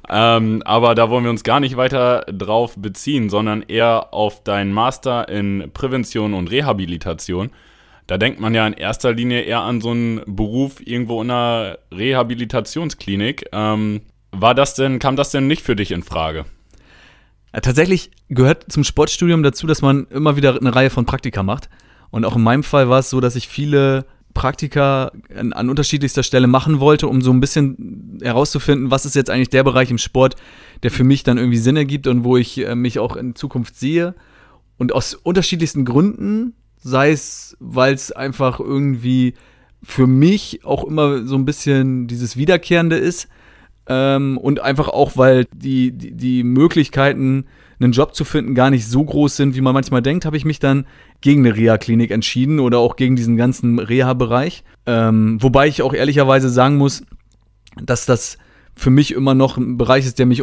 Ähm, 0.07 0.61
aber 0.65 0.93
da 0.93 1.09
wollen 1.09 1.23
wir 1.23 1.31
uns 1.31 1.43
gar 1.43 1.59
nicht 1.59 1.77
weiter 1.77 2.25
drauf 2.31 2.75
beziehen, 2.77 3.31
sondern 3.31 3.63
eher 3.63 4.13
auf 4.13 4.43
deinen 4.43 4.71
Master 4.71 5.27
in 5.29 5.71
Prävention 5.73 6.35
und 6.35 6.51
Rehabilitation. 6.51 7.49
Da 8.05 8.19
denkt 8.19 8.39
man 8.39 8.53
ja 8.53 8.67
in 8.67 8.73
erster 8.73 9.13
Linie 9.13 9.41
eher 9.41 9.61
an 9.61 9.81
so 9.81 9.89
einen 9.89 10.21
Beruf 10.27 10.79
irgendwo 10.85 11.23
in 11.23 11.31
einer 11.31 11.79
Rehabilitationsklinik. 11.91 13.47
Ähm, 13.51 14.01
war 14.29 14.53
das 14.53 14.75
denn, 14.75 14.99
kam 14.99 15.15
das 15.15 15.31
denn 15.31 15.47
nicht 15.47 15.63
für 15.63 15.75
dich 15.75 15.89
in 15.89 16.03
Frage? 16.03 16.45
Ja, 17.53 17.61
tatsächlich 17.61 18.11
gehört 18.29 18.71
zum 18.71 18.83
Sportstudium 18.83 19.43
dazu, 19.43 19.67
dass 19.67 19.81
man 19.81 20.07
immer 20.07 20.35
wieder 20.35 20.57
eine 20.59 20.75
Reihe 20.75 20.89
von 20.89 21.05
Praktika 21.05 21.43
macht. 21.43 21.69
Und 22.09 22.25
auch 22.25 22.35
in 22.35 22.41
meinem 22.41 22.63
Fall 22.63 22.89
war 22.89 22.99
es 22.99 23.09
so, 23.09 23.21
dass 23.21 23.35
ich 23.35 23.47
viele 23.47 24.05
Praktika 24.33 25.11
an, 25.35 25.53
an, 25.53 25.69
unterschiedlichster 25.69 26.23
Stelle 26.23 26.47
machen 26.47 26.79
wollte, 26.79 27.07
um 27.07 27.21
so 27.21 27.31
ein 27.31 27.39
bisschen 27.39 28.19
herauszufinden, 28.23 28.89
was 28.89 29.05
ist 29.05 29.15
jetzt 29.15 29.29
eigentlich 29.29 29.49
der 29.49 29.63
Bereich 29.63 29.91
im 29.91 29.99
Sport, 29.99 30.35
der 30.81 30.89
für 30.89 31.03
mich 31.03 31.21
dann 31.21 31.37
irgendwie 31.37 31.57
Sinn 31.57 31.77
ergibt 31.77 32.07
und 32.07 32.23
wo 32.23 32.37
ich 32.37 32.57
äh, 32.57 32.73
mich 32.73 32.97
auch 32.97 33.15
in 33.15 33.35
Zukunft 33.35 33.75
sehe. 33.75 34.15
Und 34.77 34.91
aus 34.91 35.13
unterschiedlichsten 35.13 35.85
Gründen, 35.85 36.55
sei 36.79 37.11
es, 37.11 37.55
weil 37.59 37.93
es 37.93 38.11
einfach 38.11 38.59
irgendwie 38.59 39.35
für 39.83 40.07
mich 40.07 40.65
auch 40.65 40.83
immer 40.83 41.25
so 41.25 41.35
ein 41.35 41.45
bisschen 41.45 42.07
dieses 42.07 42.35
Wiederkehrende 42.35 42.97
ist 42.97 43.27
ähm, 43.87 44.37
und 44.37 44.61
einfach 44.61 44.87
auch, 44.87 45.17
weil 45.17 45.45
die, 45.53 45.91
die, 45.91 46.11
die 46.11 46.43
Möglichkeiten, 46.43 47.45
einen 47.79 47.91
Job 47.91 48.15
zu 48.15 48.23
finden, 48.23 48.55
gar 48.55 48.69
nicht 48.69 48.87
so 48.87 49.03
groß 49.03 49.35
sind, 49.35 49.55
wie 49.55 49.61
man 49.61 49.73
manchmal 49.73 50.01
denkt, 50.01 50.25
habe 50.25 50.37
ich 50.37 50.45
mich 50.45 50.59
dann 50.59 50.85
gegen 51.21 51.45
eine 51.45 51.55
Reha-Klinik 51.55 52.11
entschieden 52.11 52.59
oder 52.59 52.79
auch 52.79 52.95
gegen 52.95 53.15
diesen 53.15 53.35
ganzen 53.35 53.79
Reha-Bereich. 53.79 54.63
Ähm, 54.85 55.37
wobei 55.41 55.67
ich 55.67 55.81
auch 55.81 55.93
ehrlicherweise 55.93 56.49
sagen 56.49 56.77
muss, 56.77 57.03
dass 57.81 58.05
das 58.05 58.37
für 58.75 58.89
mich 58.89 59.13
immer 59.13 59.33
noch 59.33 59.57
ein 59.57 59.77
Bereich 59.77 60.05
ist, 60.05 60.19
der 60.19 60.25
mich 60.25 60.41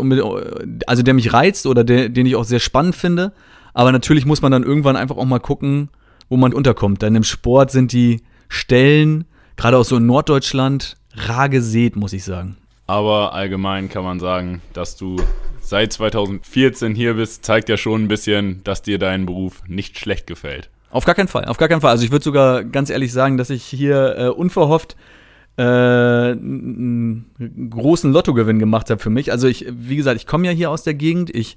also 0.87 1.03
der 1.03 1.15
mich 1.15 1.33
reizt 1.33 1.67
oder 1.67 1.85
der, 1.85 2.09
den 2.09 2.27
ich 2.27 2.37
auch 2.37 2.45
sehr 2.45 2.61
spannend 2.61 2.95
finde. 2.95 3.33
Aber 3.75 3.93
natürlich 3.93 4.27
muss 4.27 4.43
man 4.43 4.53
dann 4.53 4.63
irgendwann 4.63 4.97
einfach 4.97 5.17
auch 5.17 5.25
mal 5.25 5.41
gucken, 5.41 5.91
wo 6.29 6.37
man 6.37 6.53
unterkommt. 6.53 7.03
Denn 7.03 7.15
im 7.15 7.25
Sport 7.25 7.71
sind 7.71 7.93
die 7.93 8.23
Stellen, 8.49 9.25
gerade 9.57 9.79
auch 9.79 9.85
so 9.85 9.97
in 9.97 10.07
Norddeutschland, 10.07 10.97
rar 11.15 11.49
gesät, 11.49 11.97
muss 11.97 12.13
ich 12.13 12.25
sagen. 12.25 12.57
Aber 12.91 13.35
allgemein 13.35 13.89
kann 13.89 14.03
man 14.03 14.19
sagen, 14.19 14.63
dass 14.73 14.97
du 14.97 15.15
seit 15.61 15.93
2014 15.93 16.93
hier 16.93 17.15
bist, 17.15 17.45
zeigt 17.45 17.69
ja 17.69 17.77
schon 17.77 18.03
ein 18.03 18.09
bisschen, 18.09 18.65
dass 18.65 18.83
dir 18.83 18.99
dein 18.99 19.27
Beruf 19.27 19.63
nicht 19.69 19.97
schlecht 19.97 20.27
gefällt. 20.27 20.71
Auf 20.91 21.05
gar 21.05 21.15
keinen 21.15 21.29
Fall, 21.29 21.45
auf 21.45 21.57
gar 21.57 21.69
keinen 21.69 21.83
Fall. 21.83 21.93
Also 21.93 22.05
ich 22.05 22.11
würde 22.11 22.25
sogar 22.25 22.65
ganz 22.65 22.91
ehrlich 22.91 23.13
sagen, 23.13 23.37
dass 23.37 23.49
ich 23.49 23.63
hier 23.63 24.17
äh, 24.19 24.27
unverhofft 24.27 24.97
äh, 25.57 25.63
einen 25.63 27.71
großen 27.71 28.13
Lottogewinn 28.13 28.59
gemacht 28.59 28.91
habe 28.91 29.01
für 29.01 29.09
mich. 29.09 29.31
Also 29.31 29.47
ich, 29.47 29.67
wie 29.71 29.95
gesagt, 29.95 30.17
ich 30.17 30.27
komme 30.27 30.49
ja 30.49 30.53
hier 30.53 30.69
aus 30.69 30.83
der 30.83 30.95
Gegend. 30.95 31.33
Ich 31.33 31.55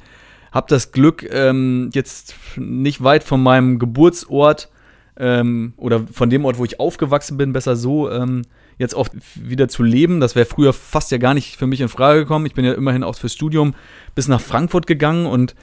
habe 0.52 0.68
das 0.70 0.92
Glück, 0.92 1.28
ähm, 1.32 1.90
jetzt 1.94 2.36
nicht 2.58 3.04
weit 3.04 3.24
von 3.24 3.42
meinem 3.42 3.80
Geburtsort 3.80 4.70
ähm, 5.18 5.74
oder 5.78 6.02
von 6.02 6.30
dem 6.30 6.46
Ort, 6.46 6.60
wo 6.60 6.66
ich 6.66 6.80
aufgewachsen 6.80 7.38
bin, 7.38 7.54
besser 7.54 7.75
so, 7.75 8.12
ähm, 8.12 8.44
jetzt 8.77 8.96
auch 8.96 9.08
wieder 9.36 9.68
zu 9.68 9.84
leben. 9.84 10.20
Das 10.20 10.36
wäre 10.36 10.46
früher 10.46 10.74
fast 10.74 11.12
ja 11.12 11.18
gar 11.18 11.34
nicht 11.34 11.58
für 11.58 11.68
mich 11.68 11.82
in 11.82 11.89
Frage 11.89 12.22
gekommen. 12.22 12.46
Ich 12.46 12.53
bin 12.53 12.65
ja 12.65 12.74
immerhin 12.74 13.03
auch 13.03 13.15
fürs 13.15 13.34
Studium 13.34 13.75
bis 14.15 14.27
nach 14.27 14.42
Frankfurt 14.42 14.88
gegangen 14.88 15.25
und 15.25 15.56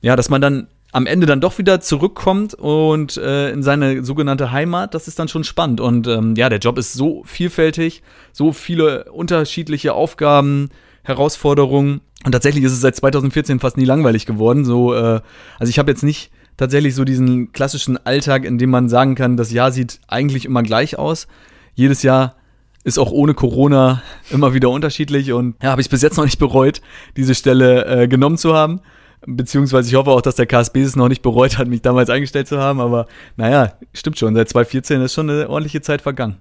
ja, 0.00 0.16
dass 0.16 0.28
man 0.28 0.40
dann 0.40 0.68
am 0.92 1.06
Ende 1.06 1.26
dann 1.26 1.40
doch 1.40 1.56
wieder 1.56 1.80
zurückkommt 1.80 2.52
und 2.54 3.16
äh, 3.16 3.50
in 3.50 3.62
seine 3.62 4.04
sogenannte 4.04 4.52
Heimat, 4.52 4.94
das 4.94 5.08
ist 5.08 5.18
dann 5.18 5.28
schon 5.28 5.42
spannend. 5.42 5.80
Und 5.80 6.06
ähm, 6.06 6.34
ja, 6.36 6.50
der 6.50 6.58
Job 6.58 6.76
ist 6.76 6.92
so 6.92 7.22
vielfältig, 7.24 8.02
so 8.32 8.52
viele 8.52 9.10
unterschiedliche 9.10 9.94
Aufgaben, 9.94 10.68
Herausforderungen. 11.02 12.02
Und 12.24 12.32
tatsächlich 12.32 12.62
ist 12.64 12.72
es 12.72 12.82
seit 12.82 12.94
2014 12.94 13.58
fast 13.58 13.78
nie 13.78 13.86
langweilig 13.86 14.26
geworden. 14.26 14.66
So, 14.66 14.94
äh, 14.94 15.20
also 15.58 15.70
ich 15.70 15.78
habe 15.78 15.90
jetzt 15.90 16.02
nicht 16.02 16.30
tatsächlich 16.58 16.94
so 16.94 17.04
diesen 17.04 17.52
klassischen 17.52 17.96
Alltag, 18.04 18.44
in 18.44 18.58
dem 18.58 18.70
man 18.70 18.90
sagen 18.90 19.14
kann, 19.14 19.38
das 19.38 19.50
Jahr 19.50 19.72
sieht 19.72 19.98
eigentlich 20.08 20.44
immer 20.44 20.62
gleich 20.62 20.98
aus. 20.98 21.26
Jedes 21.74 22.02
Jahr 22.02 22.36
ist 22.84 22.98
auch 22.98 23.12
ohne 23.12 23.34
Corona 23.34 24.02
immer 24.30 24.54
wieder 24.54 24.70
unterschiedlich 24.70 25.32
und 25.32 25.54
ja, 25.62 25.70
habe 25.70 25.80
ich 25.80 25.90
bis 25.90 26.02
jetzt 26.02 26.16
noch 26.16 26.24
nicht 26.24 26.38
bereut, 26.38 26.80
diese 27.16 27.34
Stelle 27.34 27.84
äh, 27.86 28.08
genommen 28.08 28.38
zu 28.38 28.54
haben. 28.54 28.80
Beziehungsweise 29.24 29.88
ich 29.88 29.94
hoffe 29.94 30.10
auch, 30.10 30.20
dass 30.20 30.34
der 30.34 30.46
KSB 30.46 30.82
es 30.82 30.96
noch 30.96 31.08
nicht 31.08 31.22
bereut 31.22 31.56
hat, 31.56 31.68
mich 31.68 31.82
damals 31.82 32.10
eingestellt 32.10 32.48
zu 32.48 32.58
haben. 32.58 32.80
Aber 32.80 33.06
naja, 33.36 33.74
stimmt 33.94 34.18
schon, 34.18 34.34
seit 34.34 34.48
2014 34.48 35.00
ist 35.00 35.14
schon 35.14 35.30
eine 35.30 35.48
ordentliche 35.48 35.80
Zeit 35.80 36.02
vergangen. 36.02 36.38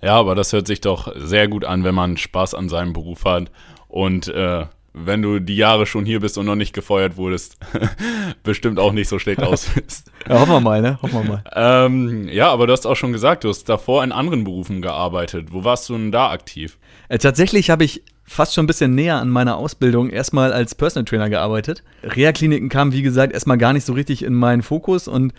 Ja, 0.00 0.16
aber 0.16 0.34
das 0.34 0.52
hört 0.52 0.68
sich 0.68 0.80
doch 0.80 1.12
sehr 1.16 1.48
gut 1.48 1.64
an, 1.64 1.82
wenn 1.84 1.94
man 1.94 2.16
Spaß 2.16 2.54
an 2.54 2.68
seinem 2.68 2.92
Beruf 2.92 3.24
hat 3.24 3.50
und 3.88 4.28
äh, 4.28 4.66
wenn 4.94 5.22
du 5.22 5.38
die 5.38 5.56
Jahre 5.56 5.86
schon 5.86 6.04
hier 6.04 6.20
bist 6.20 6.36
und 6.38 6.46
noch 6.46 6.54
nicht 6.54 6.74
gefeuert 6.74 7.16
wurdest, 7.16 7.56
bestimmt 8.42 8.78
auch 8.78 8.92
nicht 8.92 9.08
so 9.08 9.18
schlecht 9.18 9.42
aus 9.42 9.66
bist. 9.74 10.10
ja, 10.28 10.38
hoffen 10.40 10.52
wir 10.52 10.60
mal, 10.60 10.82
ne? 10.82 10.98
Hoffen 11.02 11.22
wir 11.22 11.24
mal. 11.24 11.44
Ähm, 11.54 12.28
ja, 12.28 12.50
aber 12.50 12.66
du 12.66 12.72
hast 12.72 12.86
auch 12.86 12.96
schon 12.96 13.12
gesagt, 13.12 13.44
du 13.44 13.48
hast 13.48 13.68
davor 13.68 14.04
in 14.04 14.12
anderen 14.12 14.44
Berufen 14.44 14.82
gearbeitet. 14.82 15.48
Wo 15.52 15.64
warst 15.64 15.88
du 15.88 15.94
denn 15.94 16.12
da 16.12 16.30
aktiv? 16.30 16.78
Äh, 17.08 17.18
tatsächlich 17.18 17.70
habe 17.70 17.84
ich 17.84 18.02
fast 18.24 18.54
schon 18.54 18.64
ein 18.64 18.66
bisschen 18.66 18.94
näher 18.94 19.16
an 19.16 19.28
meiner 19.28 19.56
Ausbildung 19.56 20.10
erstmal 20.10 20.52
als 20.52 20.74
Personal 20.74 21.04
Trainer 21.04 21.28
gearbeitet. 21.28 21.82
Reha-Kliniken 22.02 22.68
kamen, 22.68 22.92
wie 22.92 23.02
gesagt, 23.02 23.32
erstmal 23.32 23.58
gar 23.58 23.72
nicht 23.72 23.84
so 23.84 23.92
richtig 23.92 24.22
in 24.22 24.34
meinen 24.34 24.62
Fokus 24.62 25.08
und 25.08 25.32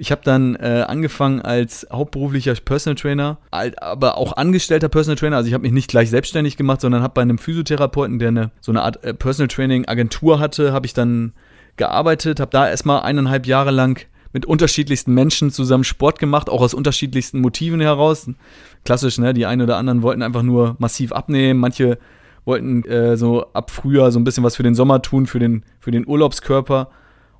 ich 0.00 0.10
habe 0.10 0.22
dann 0.24 0.56
äh, 0.56 0.84
angefangen 0.88 1.42
als 1.42 1.86
hauptberuflicher 1.92 2.54
Personal 2.54 2.96
Trainer, 2.96 3.38
aber 3.50 4.16
auch 4.16 4.36
angestellter 4.36 4.88
Personal 4.88 5.16
Trainer. 5.16 5.36
Also 5.36 5.48
ich 5.48 5.54
habe 5.54 5.62
mich 5.62 5.72
nicht 5.72 5.90
gleich 5.90 6.08
selbstständig 6.08 6.56
gemacht, 6.56 6.80
sondern 6.80 7.02
habe 7.02 7.12
bei 7.14 7.22
einem 7.22 7.36
Physiotherapeuten, 7.36 8.18
der 8.18 8.28
eine, 8.28 8.50
so 8.60 8.72
eine 8.72 8.82
Art 8.82 9.04
äh, 9.04 9.12
Personal 9.12 9.48
Training 9.48 9.86
Agentur 9.86 10.40
hatte, 10.40 10.72
habe 10.72 10.86
ich 10.86 10.94
dann 10.94 11.32
gearbeitet, 11.76 12.40
habe 12.40 12.50
da 12.50 12.68
erstmal 12.68 13.02
eineinhalb 13.02 13.46
Jahre 13.46 13.70
lang 13.70 14.06
mit 14.32 14.46
unterschiedlichsten 14.46 15.12
Menschen 15.12 15.50
zusammen 15.50 15.84
Sport 15.84 16.18
gemacht, 16.18 16.48
auch 16.48 16.62
aus 16.62 16.72
unterschiedlichsten 16.72 17.40
Motiven 17.40 17.80
heraus. 17.80 18.30
Klassisch, 18.84 19.18
ne? 19.18 19.34
Die 19.34 19.44
einen 19.44 19.62
oder 19.62 19.76
anderen 19.76 20.02
wollten 20.02 20.22
einfach 20.22 20.42
nur 20.42 20.76
massiv 20.78 21.12
abnehmen, 21.12 21.60
manche 21.60 21.98
wollten 22.46 22.84
äh, 22.84 23.18
so 23.18 23.52
ab 23.52 23.70
Frühjahr 23.70 24.12
so 24.12 24.18
ein 24.18 24.24
bisschen 24.24 24.44
was 24.44 24.56
für 24.56 24.62
den 24.62 24.74
Sommer 24.74 25.02
tun, 25.02 25.26
für 25.26 25.38
den, 25.38 25.62
für 25.78 25.90
den 25.90 26.06
Urlaubskörper. 26.06 26.90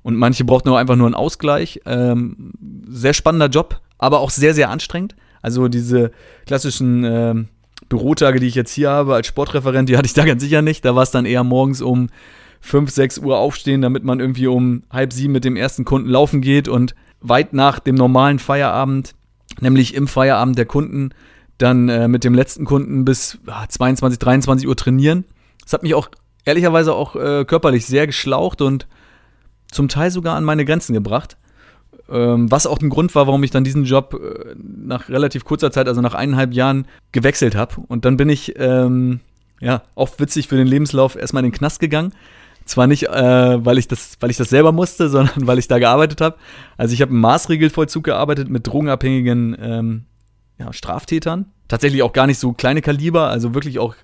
Und 0.03 0.15
manche 0.15 0.45
brauchten 0.45 0.69
auch 0.69 0.75
einfach 0.75 0.95
nur 0.95 1.07
einen 1.07 1.15
Ausgleich. 1.15 1.81
Ähm, 1.85 2.53
sehr 2.87 3.13
spannender 3.13 3.47
Job, 3.47 3.79
aber 3.97 4.19
auch 4.19 4.29
sehr, 4.29 4.53
sehr 4.53 4.69
anstrengend. 4.69 5.15
Also 5.41 5.67
diese 5.67 6.11
klassischen 6.45 7.03
äh, 7.03 7.35
Bürotage, 7.89 8.39
die 8.39 8.47
ich 8.47 8.55
jetzt 8.55 8.73
hier 8.73 8.89
habe 8.89 9.15
als 9.15 9.27
Sportreferent, 9.27 9.89
die 9.89 9.97
hatte 9.97 10.05
ich 10.05 10.13
da 10.13 10.25
ganz 10.25 10.41
sicher 10.41 10.61
nicht. 10.61 10.85
Da 10.85 10.95
war 10.95 11.03
es 11.03 11.11
dann 11.11 11.25
eher 11.25 11.43
morgens 11.43 11.81
um 11.81 12.09
5, 12.61 12.89
6 12.89 13.17
Uhr 13.19 13.37
aufstehen, 13.37 13.81
damit 13.81 14.03
man 14.03 14.19
irgendwie 14.19 14.47
um 14.47 14.83
halb 14.91 15.13
sieben 15.13 15.33
mit 15.33 15.45
dem 15.45 15.55
ersten 15.55 15.83
Kunden 15.83 16.09
laufen 16.09 16.41
geht 16.41 16.67
und 16.67 16.95
weit 17.19 17.53
nach 17.53 17.79
dem 17.79 17.95
normalen 17.95 18.39
Feierabend, 18.39 19.13
nämlich 19.59 19.95
im 19.95 20.07
Feierabend 20.07 20.57
der 20.57 20.65
Kunden, 20.65 21.09
dann 21.57 21.89
äh, 21.89 22.07
mit 22.07 22.23
dem 22.23 22.33
letzten 22.33 22.65
Kunden 22.65 23.05
bis 23.05 23.39
22, 23.69 24.19
23 24.19 24.67
Uhr 24.67 24.75
trainieren. 24.75 25.25
Das 25.63 25.73
hat 25.73 25.83
mich 25.83 25.93
auch 25.93 26.09
ehrlicherweise 26.45 26.93
auch 26.93 27.15
äh, 27.15 27.45
körperlich 27.45 27.85
sehr 27.85 28.07
geschlaucht 28.07 28.61
und 28.61 28.87
zum 29.71 29.87
Teil 29.87 30.11
sogar 30.11 30.35
an 30.35 30.43
meine 30.43 30.65
Grenzen 30.65 30.93
gebracht. 30.93 31.37
Ähm, 32.09 32.51
was 32.51 32.67
auch 32.67 32.79
ein 32.79 32.89
Grund 32.89 33.15
war, 33.15 33.27
warum 33.27 33.43
ich 33.43 33.51
dann 33.51 33.63
diesen 33.63 33.85
Job 33.85 34.19
äh, 34.21 34.55
nach 34.57 35.09
relativ 35.09 35.45
kurzer 35.45 35.71
Zeit, 35.71 35.87
also 35.87 36.01
nach 36.01 36.13
eineinhalb 36.13 36.53
Jahren, 36.53 36.85
gewechselt 37.11 37.55
habe. 37.55 37.75
Und 37.87 38.05
dann 38.05 38.17
bin 38.17 38.29
ich, 38.29 38.53
ähm, 38.57 39.21
ja, 39.61 39.83
oft 39.95 40.19
witzig 40.19 40.47
für 40.47 40.57
den 40.57 40.67
Lebenslauf 40.67 41.15
erstmal 41.15 41.43
in 41.43 41.51
den 41.51 41.57
Knast 41.57 41.79
gegangen. 41.79 42.13
Zwar 42.65 42.87
nicht, 42.87 43.07
äh, 43.07 43.65
weil, 43.65 43.77
ich 43.77 43.87
das, 43.87 44.17
weil 44.19 44.29
ich 44.29 44.37
das 44.37 44.49
selber 44.49 44.71
musste, 44.71 45.09
sondern 45.09 45.35
weil 45.47 45.59
ich 45.59 45.67
da 45.67 45.79
gearbeitet 45.79 46.21
habe. 46.21 46.37
Also 46.77 46.93
ich 46.93 47.01
habe 47.01 47.11
im 47.11 47.19
Maßregelvollzug 47.21 48.03
gearbeitet 48.03 48.49
mit 48.49 48.67
drogenabhängigen 48.67 49.57
ähm, 49.59 50.05
ja, 50.59 50.73
Straftätern. 50.73 51.45
Tatsächlich 51.67 52.03
auch 52.03 52.13
gar 52.13 52.27
nicht 52.27 52.39
so 52.39 52.53
kleine 52.53 52.81
Kaliber, 52.81 53.29
also 53.29 53.53
wirklich 53.53 53.79
auch 53.79 53.95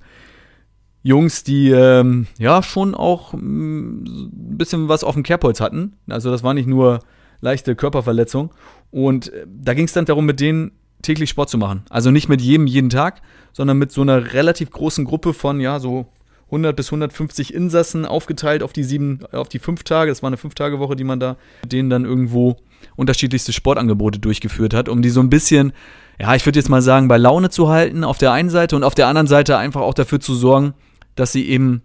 Jungs, 1.04 1.44
die 1.44 1.70
ähm, 1.70 2.28
ja 2.38 2.62
schon 2.64 2.96
auch 2.96 3.34
mm, 3.34 4.04
ein 4.04 4.58
bisschen 4.58 4.90
was 4.90 5.04
auf 5.04 5.14
dem 5.14 5.24
Kerbholz 5.24 5.62
hatten. 5.62 5.94
Also 6.10 6.32
das 6.32 6.44
war 6.44 6.54
nicht 6.54 6.68
nur 6.68 7.00
leichte 7.40 7.76
Körperverletzung. 7.76 8.52
Und 8.92 9.32
äh, 9.34 9.46
da 9.48 9.74
ging 9.74 9.86
es 9.86 9.94
dann 9.94 10.06
darum, 10.06 10.26
mit 10.26 10.40
denen 10.40 10.72
täglich 11.02 11.30
Sport 11.30 11.50
zu 11.50 11.58
machen. 11.58 11.84
Also 11.90 12.12
nicht 12.12 12.28
mit 12.28 12.42
jedem 12.42 12.68
jeden 12.68 12.90
Tag, 12.90 13.22
sondern 13.54 13.78
mit 13.78 13.92
so 13.92 14.02
einer 14.02 14.34
relativ 14.34 14.72
großen 14.72 15.06
Gruppe 15.06 15.34
von, 15.34 15.60
ja, 15.60 15.80
so 15.80 16.08
100 16.48 16.76
bis 16.76 16.88
150 16.88 17.54
Insassen 17.54 18.06
aufgeteilt 18.06 18.64
auf 18.64 18.74
die 18.74 18.84
sieben, 18.84 19.20
auf 19.32 19.50
die 19.50 19.60
fünf 19.60 19.84
Tage. 19.84 20.12
Das 20.12 20.24
war 20.24 20.28
eine 20.28 20.38
Fünf-Tage-Woche, 20.38 20.96
die 20.96 21.04
man 21.04 21.20
da 21.20 21.36
mit 21.62 21.74
denen 21.74 21.90
dann 21.90 22.06
irgendwo 22.06 22.58
unterschiedlichste 22.96 23.54
Sportangebote 23.54 24.20
durchgeführt 24.20 24.74
hat, 24.74 24.88
um 24.88 25.02
die 25.02 25.10
so 25.10 25.20
ein 25.20 25.30
bisschen, 25.30 25.74
ja, 26.20 26.36
ich 26.36 26.46
würde 26.46 26.60
jetzt 26.60 26.70
mal 26.70 26.82
sagen, 26.82 27.08
bei 27.08 27.18
Laune 27.18 27.50
zu 27.50 27.68
halten 27.68 28.04
auf 28.04 28.18
der 28.18 28.32
einen 28.32 28.50
Seite 28.50 28.76
und 28.76 28.84
auf 28.84 28.96
der 28.96 29.08
anderen 29.08 29.28
Seite 29.28 29.58
einfach 29.58 29.82
auch 29.82 29.94
dafür 29.94 30.20
zu 30.20 30.36
sorgen, 30.36 30.74
dass 31.20 31.32
sie 31.32 31.48
eben 31.48 31.82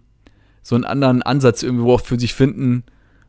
so 0.61 0.75
einen 0.75 0.85
anderen 0.85 1.21
Ansatz 1.21 1.63
irgendwo 1.63 1.93
auch 1.93 2.01
für 2.01 2.19
sich 2.19 2.33
finden 2.33 2.83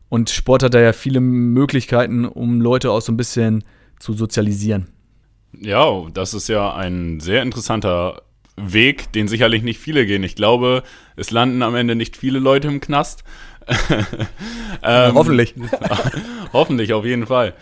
Und 0.09 0.29
Sport 0.29 0.63
hat 0.63 0.73
da 0.73 0.79
ja 0.79 0.93
viele 0.93 1.19
Möglichkeiten, 1.19 2.25
um 2.25 2.61
Leute 2.61 2.91
auch 2.91 3.01
so 3.01 3.11
ein 3.11 3.17
bisschen 3.17 3.63
zu 3.99 4.13
sozialisieren. 4.13 4.87
Ja, 5.59 6.03
das 6.13 6.33
ist 6.33 6.47
ja 6.47 6.73
ein 6.73 7.19
sehr 7.19 7.41
interessanter 7.41 8.21
Weg, 8.57 9.11
den 9.13 9.27
sicherlich 9.27 9.63
nicht 9.63 9.79
viele 9.79 10.05
gehen. 10.05 10.23
Ich 10.23 10.35
glaube, 10.35 10.83
es 11.15 11.31
landen 11.31 11.61
am 11.61 11.75
Ende 11.75 11.95
nicht 11.95 12.15
viele 12.15 12.39
Leute 12.39 12.67
im 12.67 12.79
Knast. 12.79 13.23
ähm, 14.83 15.13
hoffentlich. 15.15 15.55
hoffentlich, 16.53 16.93
auf 16.93 17.03
jeden 17.03 17.25
Fall. 17.25 17.53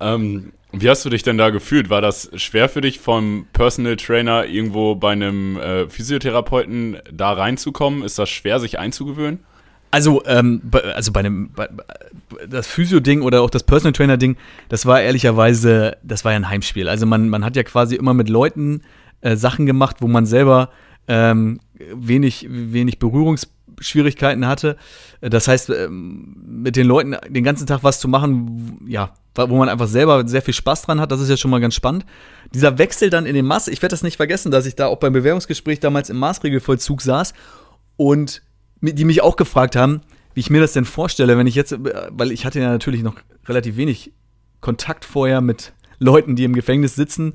Ähm, 0.00 0.52
wie 0.72 0.88
hast 0.88 1.04
du 1.04 1.10
dich 1.10 1.22
denn 1.22 1.38
da 1.38 1.50
gefühlt? 1.50 1.90
War 1.90 2.00
das 2.00 2.30
schwer 2.34 2.68
für 2.68 2.80
dich, 2.80 2.98
vom 2.98 3.46
Personal 3.52 3.96
Trainer 3.96 4.46
irgendwo 4.46 4.94
bei 4.94 5.12
einem 5.12 5.58
äh, 5.58 5.88
Physiotherapeuten 5.88 6.98
da 7.12 7.32
reinzukommen? 7.32 8.02
Ist 8.02 8.18
das 8.18 8.30
schwer, 8.30 8.58
sich 8.58 8.78
einzugewöhnen? 8.78 9.40
Also, 9.90 10.22
ähm, 10.24 10.62
also 10.94 11.12
bei 11.12 11.20
einem, 11.20 11.50
bei, 11.52 11.68
das 12.48 12.66
Physio-Ding 12.66 13.20
oder 13.20 13.42
auch 13.42 13.50
das 13.50 13.62
Personal 13.62 13.92
Trainer-Ding, 13.92 14.36
das 14.70 14.86
war 14.86 15.02
ehrlicherweise, 15.02 15.98
das 16.02 16.24
war 16.24 16.32
ja 16.32 16.36
ein 16.36 16.48
Heimspiel. 16.48 16.88
Also 16.88 17.04
man, 17.04 17.28
man 17.28 17.44
hat 17.44 17.56
ja 17.56 17.62
quasi 17.62 17.94
immer 17.96 18.14
mit 18.14 18.30
Leuten 18.30 18.80
äh, 19.20 19.36
Sachen 19.36 19.66
gemacht, 19.66 19.96
wo 20.00 20.08
man 20.08 20.24
selber 20.24 20.70
ähm, 21.08 21.60
wenig, 21.94 22.46
wenig 22.48 22.98
Berührungsschwierigkeiten 22.98 24.46
hatte. 24.46 24.76
Das 25.20 25.48
heißt, 25.48 25.70
ähm, 25.70 26.36
mit 26.44 26.76
den 26.76 26.86
Leuten 26.86 27.16
den 27.28 27.44
ganzen 27.44 27.66
Tag 27.66 27.82
was 27.82 28.00
zu 28.00 28.08
machen, 28.08 28.78
ja, 28.86 29.14
wo 29.34 29.56
man 29.56 29.68
einfach 29.68 29.88
selber 29.88 30.26
sehr 30.26 30.42
viel 30.42 30.54
Spaß 30.54 30.82
dran 30.82 31.00
hat, 31.00 31.10
das 31.10 31.20
ist 31.20 31.28
ja 31.28 31.36
schon 31.36 31.50
mal 31.50 31.60
ganz 31.60 31.74
spannend. 31.74 32.04
Dieser 32.54 32.78
Wechsel 32.78 33.10
dann 33.10 33.26
in 33.26 33.34
den 33.34 33.46
Maß, 33.46 33.68
ich 33.68 33.80
werde 33.80 33.92
das 33.92 34.02
nicht 34.02 34.16
vergessen, 34.16 34.50
dass 34.50 34.66
ich 34.66 34.76
da 34.76 34.86
auch 34.86 34.98
beim 34.98 35.12
Bewerbungsgespräch 35.12 35.80
damals 35.80 36.10
im 36.10 36.18
Maßregelvollzug 36.18 37.00
saß 37.00 37.32
und 37.96 38.42
die 38.80 39.04
mich 39.04 39.22
auch 39.22 39.36
gefragt 39.36 39.76
haben, 39.76 40.02
wie 40.34 40.40
ich 40.40 40.50
mir 40.50 40.60
das 40.60 40.72
denn 40.72 40.84
vorstelle, 40.84 41.38
wenn 41.38 41.46
ich 41.46 41.54
jetzt, 41.54 41.76
weil 41.78 42.32
ich 42.32 42.44
hatte 42.44 42.60
ja 42.60 42.70
natürlich 42.70 43.02
noch 43.02 43.16
relativ 43.46 43.76
wenig 43.76 44.12
Kontakt 44.60 45.04
vorher 45.04 45.40
mit 45.40 45.72
Leuten, 45.98 46.36
die 46.36 46.44
im 46.44 46.54
Gefängnis 46.54 46.94
sitzen 46.94 47.32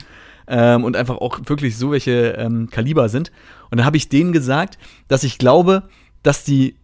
ähm, 0.47 0.83
und 0.83 0.95
einfach 0.95 1.17
auch 1.17 1.39
wirklich 1.45 1.77
so 1.77 1.91
welche 1.91 2.35
ähm, 2.37 2.69
Kaliber 2.69 3.09
sind. 3.09 3.31
Und 3.69 3.77
dann 3.77 3.85
habe 3.85 3.97
ich 3.97 4.09
denen 4.09 4.31
gesagt, 4.31 4.77
dass 5.07 5.23
ich 5.23 5.37
glaube, 5.37 5.83
dass 6.23 6.43
die 6.43 6.75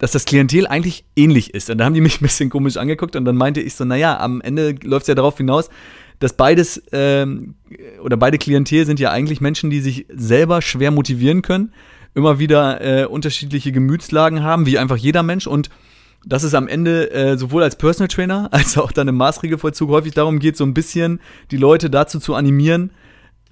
dass 0.00 0.10
das 0.10 0.24
Klientel 0.24 0.66
eigentlich 0.66 1.04
ähnlich 1.14 1.54
ist. 1.54 1.70
Und 1.70 1.78
da 1.78 1.84
haben 1.84 1.94
die 1.94 2.00
mich 2.00 2.20
ein 2.20 2.24
bisschen 2.24 2.50
komisch 2.50 2.76
angeguckt 2.76 3.14
und 3.14 3.24
dann 3.24 3.36
meinte 3.36 3.60
ich 3.60 3.74
so, 3.76 3.84
naja, 3.84 4.18
am 4.18 4.40
Ende 4.40 4.74
läuft 4.82 5.04
es 5.04 5.08
ja 5.08 5.14
darauf 5.14 5.36
hinaus, 5.36 5.70
dass 6.18 6.32
beides 6.32 6.82
ähm, 6.90 7.54
oder 8.02 8.16
beide 8.16 8.36
Klientel 8.38 8.86
sind 8.86 8.98
ja 8.98 9.12
eigentlich 9.12 9.40
Menschen, 9.40 9.70
die 9.70 9.80
sich 9.80 10.06
selber 10.12 10.62
schwer 10.62 10.90
motivieren 10.90 11.42
können 11.42 11.72
immer 12.14 12.38
wieder 12.38 12.80
äh, 12.80 13.04
unterschiedliche 13.06 13.72
Gemütslagen 13.72 14.42
haben, 14.42 14.66
wie 14.66 14.78
einfach 14.78 14.96
jeder 14.96 15.22
Mensch. 15.22 15.46
Und 15.46 15.68
dass 16.26 16.42
es 16.42 16.54
am 16.54 16.68
Ende 16.68 17.10
äh, 17.10 17.36
sowohl 17.36 17.62
als 17.62 17.76
Personal 17.76 18.08
Trainer 18.08 18.48
als 18.52 18.78
auch 18.78 18.92
dann 18.92 19.08
im 19.08 19.16
Maßregelvollzug 19.16 19.90
häufig 19.90 20.14
darum 20.14 20.38
geht, 20.38 20.56
so 20.56 20.64
ein 20.64 20.74
bisschen 20.74 21.20
die 21.50 21.56
Leute 21.56 21.90
dazu 21.90 22.18
zu 22.18 22.34
animieren, 22.34 22.90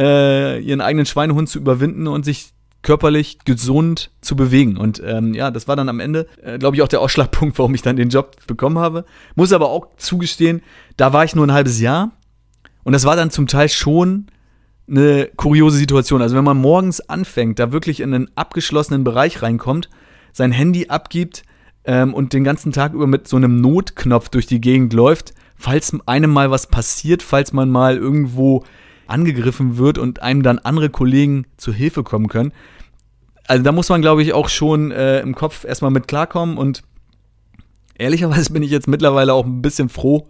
äh, 0.00 0.61
ihren 0.61 0.81
eigenen 0.81 1.07
Schweinehund 1.07 1.49
zu 1.49 1.59
überwinden 1.59 2.07
und 2.07 2.25
sich 2.25 2.52
körperlich 2.83 3.38
gesund 3.45 4.11
zu 4.21 4.35
bewegen. 4.35 4.76
Und 4.76 5.00
ähm, 5.05 5.35
ja, 5.35 5.50
das 5.50 5.69
war 5.69 5.76
dann 5.76 5.88
am 5.88 6.00
Ende, 6.00 6.26
äh, 6.43 6.59
glaube 6.59 6.76
ich, 6.76 6.83
auch 6.83 6.88
der 6.88 7.00
Ausschlagpunkt, 7.00 7.59
warum 7.59 7.75
ich 7.75 7.83
dann 7.83 7.97
den 7.97 8.09
Job 8.09 8.37
bekommen 8.47 8.79
habe. 8.79 9.05
Muss 9.37 9.52
aber 9.52 9.71
auch 9.71 9.88
zugestehen, 9.97 10.62
da 10.97 11.12
war 11.12 11.25
ich 11.25 11.35
nur 11.35 11.47
ein 11.47 11.52
halbes 11.52 11.81
Jahr. 11.81 12.11
Und 12.83 12.93
das 12.93 13.05
war 13.05 13.14
dann 13.14 13.31
zum 13.31 13.47
Teil 13.47 13.69
schon 13.69 14.26
eine 14.88 15.31
kuriose 15.37 15.76
Situation. 15.76 16.23
Also 16.23 16.37
wenn 16.37 16.45
man 16.45 16.57
morgens 16.57 17.00
anfängt, 17.00 17.61
da 17.61 17.71
wirklich 17.71 18.00
in 18.00 18.12
einen 18.12 18.31
abgeschlossenen 18.35 19.05
Bereich 19.05 19.43
reinkommt, 19.43 19.88
sein 20.33 20.50
Handy 20.50 20.88
abgibt 20.88 21.45
ähm, 21.85 22.15
und 22.15 22.33
den 22.33 22.45
ganzen 22.45 22.73
Tag 22.73 22.93
über 22.93 23.07
mit 23.07 23.29
so 23.29 23.37
einem 23.37 23.61
Notknopf 23.61 24.29
durch 24.29 24.47
die 24.47 24.61
Gegend 24.61 24.93
läuft, 24.93 25.35
falls 25.57 25.97
einem 26.07 26.31
mal 26.31 26.51
was 26.51 26.67
passiert, 26.69 27.23
falls 27.23 27.53
man 27.53 27.71
mal 27.71 27.97
irgendwo 27.97 28.65
angegriffen 29.07 29.77
wird 29.77 29.99
und 29.99 30.23
einem 30.23 30.43
dann 30.43 30.59
andere 30.59 30.91
Kollegen 30.91 31.47
zu 31.57 31.73
Hilfe 31.73 32.03
kommen 32.03 32.29
können. 32.29 32.53
Also 33.47 33.62
da 33.62 33.73
muss 33.73 33.89
man, 33.89 34.01
glaube 34.01 34.23
ich, 34.23 34.33
auch 34.33 34.49
schon 34.49 34.93
äh, 34.93 35.21
im 35.21 35.35
Kopf 35.35 35.65
erstmal 35.65 35.91
mit 35.91 36.09
klarkommen 36.09 36.57
und 36.57 36.83
ehrlicherweise 37.95 38.53
bin 38.53 38.62
ich 38.62 38.71
jetzt 38.71 38.89
mittlerweile 38.89 39.35
auch 39.35 39.45
ein 39.45 39.63
bisschen 39.63 39.89
froh, 39.89 40.28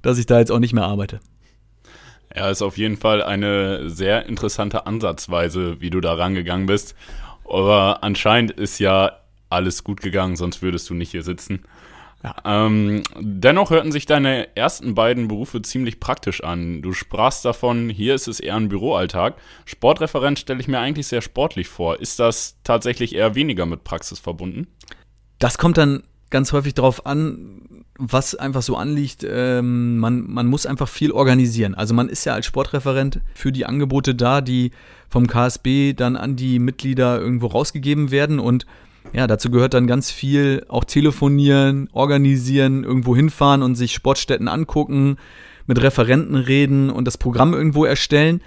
dass 0.00 0.18
ich 0.18 0.26
da 0.26 0.38
jetzt 0.38 0.50
auch 0.50 0.58
nicht 0.58 0.72
mehr 0.72 0.84
arbeite. 0.84 1.20
Ja, 2.34 2.48
ist 2.48 2.62
auf 2.62 2.78
jeden 2.78 2.96
Fall 2.96 3.22
eine 3.22 3.90
sehr 3.90 4.26
interessante 4.26 4.86
Ansatzweise, 4.86 5.80
wie 5.80 5.90
du 5.90 6.00
da 6.00 6.14
rangegangen 6.14 6.66
bist. 6.66 6.94
Aber 7.44 8.02
anscheinend 8.02 8.52
ist 8.52 8.78
ja 8.78 9.18
alles 9.52 9.84
gut 9.84 10.00
gegangen, 10.00 10.36
sonst 10.36 10.62
würdest 10.62 10.88
du 10.90 10.94
nicht 10.94 11.10
hier 11.10 11.22
sitzen. 11.22 11.60
Ja. 12.22 12.36
Ähm, 12.44 13.02
dennoch 13.18 13.70
hörten 13.70 13.90
sich 13.90 14.06
deine 14.06 14.56
ersten 14.56 14.94
beiden 14.94 15.26
Berufe 15.26 15.60
ziemlich 15.60 15.98
praktisch 15.98 16.42
an. 16.42 16.80
Du 16.80 16.92
sprachst 16.92 17.44
davon, 17.44 17.88
hier 17.88 18.14
ist 18.14 18.28
es 18.28 18.38
eher 18.38 18.56
ein 18.56 18.68
Büroalltag. 18.68 19.34
Sportreferent 19.64 20.38
stelle 20.38 20.60
ich 20.60 20.68
mir 20.68 20.78
eigentlich 20.78 21.08
sehr 21.08 21.20
sportlich 21.20 21.68
vor. 21.68 22.00
Ist 22.00 22.20
das 22.20 22.58
tatsächlich 22.62 23.14
eher 23.14 23.34
weniger 23.34 23.66
mit 23.66 23.82
Praxis 23.82 24.20
verbunden? 24.20 24.68
Das 25.40 25.58
kommt 25.58 25.78
dann 25.78 26.04
ganz 26.30 26.52
häufig 26.52 26.74
darauf 26.74 27.06
an, 27.06 27.84
was 27.98 28.36
einfach 28.36 28.62
so 28.62 28.76
anliegt. 28.76 29.26
Ähm, 29.28 29.98
man, 29.98 30.28
man 30.30 30.46
muss 30.46 30.64
einfach 30.64 30.88
viel 30.88 31.10
organisieren. 31.10 31.74
Also 31.74 31.92
man 31.92 32.08
ist 32.08 32.24
ja 32.24 32.34
als 32.34 32.46
Sportreferent 32.46 33.20
für 33.34 33.50
die 33.50 33.66
Angebote 33.66 34.14
da, 34.14 34.40
die 34.40 34.70
vom 35.08 35.26
KSB 35.26 35.92
dann 35.92 36.16
an 36.16 36.36
die 36.36 36.58
Mitglieder 36.58 37.20
irgendwo 37.20 37.48
rausgegeben 37.48 38.10
werden 38.10 38.38
und 38.38 38.64
ja, 39.12 39.26
dazu 39.26 39.50
gehört 39.50 39.74
dann 39.74 39.86
ganz 39.86 40.10
viel 40.10 40.64
auch 40.68 40.84
telefonieren, 40.84 41.88
organisieren, 41.92 42.84
irgendwo 42.84 43.14
hinfahren 43.14 43.62
und 43.62 43.74
sich 43.74 43.92
Sportstätten 43.92 44.48
angucken, 44.48 45.16
mit 45.66 45.82
Referenten 45.82 46.36
reden 46.36 46.90
und 46.90 47.06
das 47.06 47.18
Programm 47.18 47.54
irgendwo 47.54 47.84
erstellen 47.84 48.42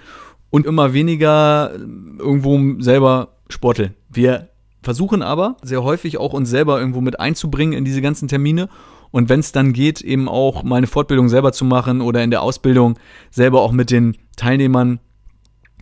und 0.50 0.66
immer 0.66 0.92
weniger 0.92 1.72
irgendwo 2.18 2.80
selber 2.80 3.36
sporteln. 3.48 3.94
Wir 4.08 4.48
versuchen 4.82 5.22
aber 5.22 5.56
sehr 5.62 5.82
häufig 5.82 6.18
auch 6.18 6.32
uns 6.32 6.48
selber 6.48 6.78
irgendwo 6.78 7.00
mit 7.00 7.18
einzubringen 7.18 7.72
in 7.72 7.84
diese 7.84 8.02
ganzen 8.02 8.28
Termine. 8.28 8.68
Und 9.10 9.28
wenn 9.28 9.40
es 9.40 9.52
dann 9.52 9.72
geht, 9.72 10.00
eben 10.00 10.28
auch 10.28 10.62
mal 10.62 10.76
eine 10.76 10.86
Fortbildung 10.86 11.28
selber 11.28 11.52
zu 11.52 11.64
machen 11.64 12.00
oder 12.00 12.22
in 12.22 12.30
der 12.30 12.42
Ausbildung 12.42 12.98
selber 13.30 13.62
auch 13.62 13.72
mit 13.72 13.90
den 13.90 14.16
Teilnehmern 14.36 15.00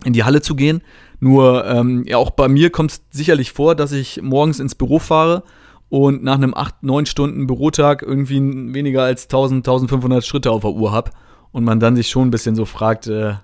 in 0.03 0.13
die 0.13 0.23
Halle 0.23 0.41
zu 0.41 0.55
gehen. 0.55 0.81
Nur, 1.19 1.65
ähm, 1.65 2.03
ja, 2.07 2.17
auch 2.17 2.31
bei 2.31 2.47
mir 2.47 2.69
kommt 2.69 2.91
es 2.91 3.03
sicherlich 3.11 3.51
vor, 3.51 3.75
dass 3.75 3.91
ich 3.91 4.21
morgens 4.21 4.59
ins 4.59 4.75
Büro 4.75 4.99
fahre 4.99 5.43
und 5.89 6.23
nach 6.23 6.35
einem 6.35 6.53
8, 6.53 6.83
9 6.83 7.05
Stunden 7.05 7.47
Bürotag 7.47 8.01
irgendwie 8.01 8.39
weniger 8.73 9.03
als 9.03 9.25
1000, 9.25 9.59
1500 9.59 10.25
Schritte 10.25 10.51
auf 10.51 10.61
der 10.61 10.71
Uhr 10.71 10.91
habe 10.91 11.11
und 11.51 11.63
man 11.63 11.79
dann 11.79 11.95
sich 11.95 12.09
schon 12.09 12.27
ein 12.27 12.31
bisschen 12.31 12.55
so 12.55 12.65
fragt, 12.65 13.07
äh, 13.07 13.35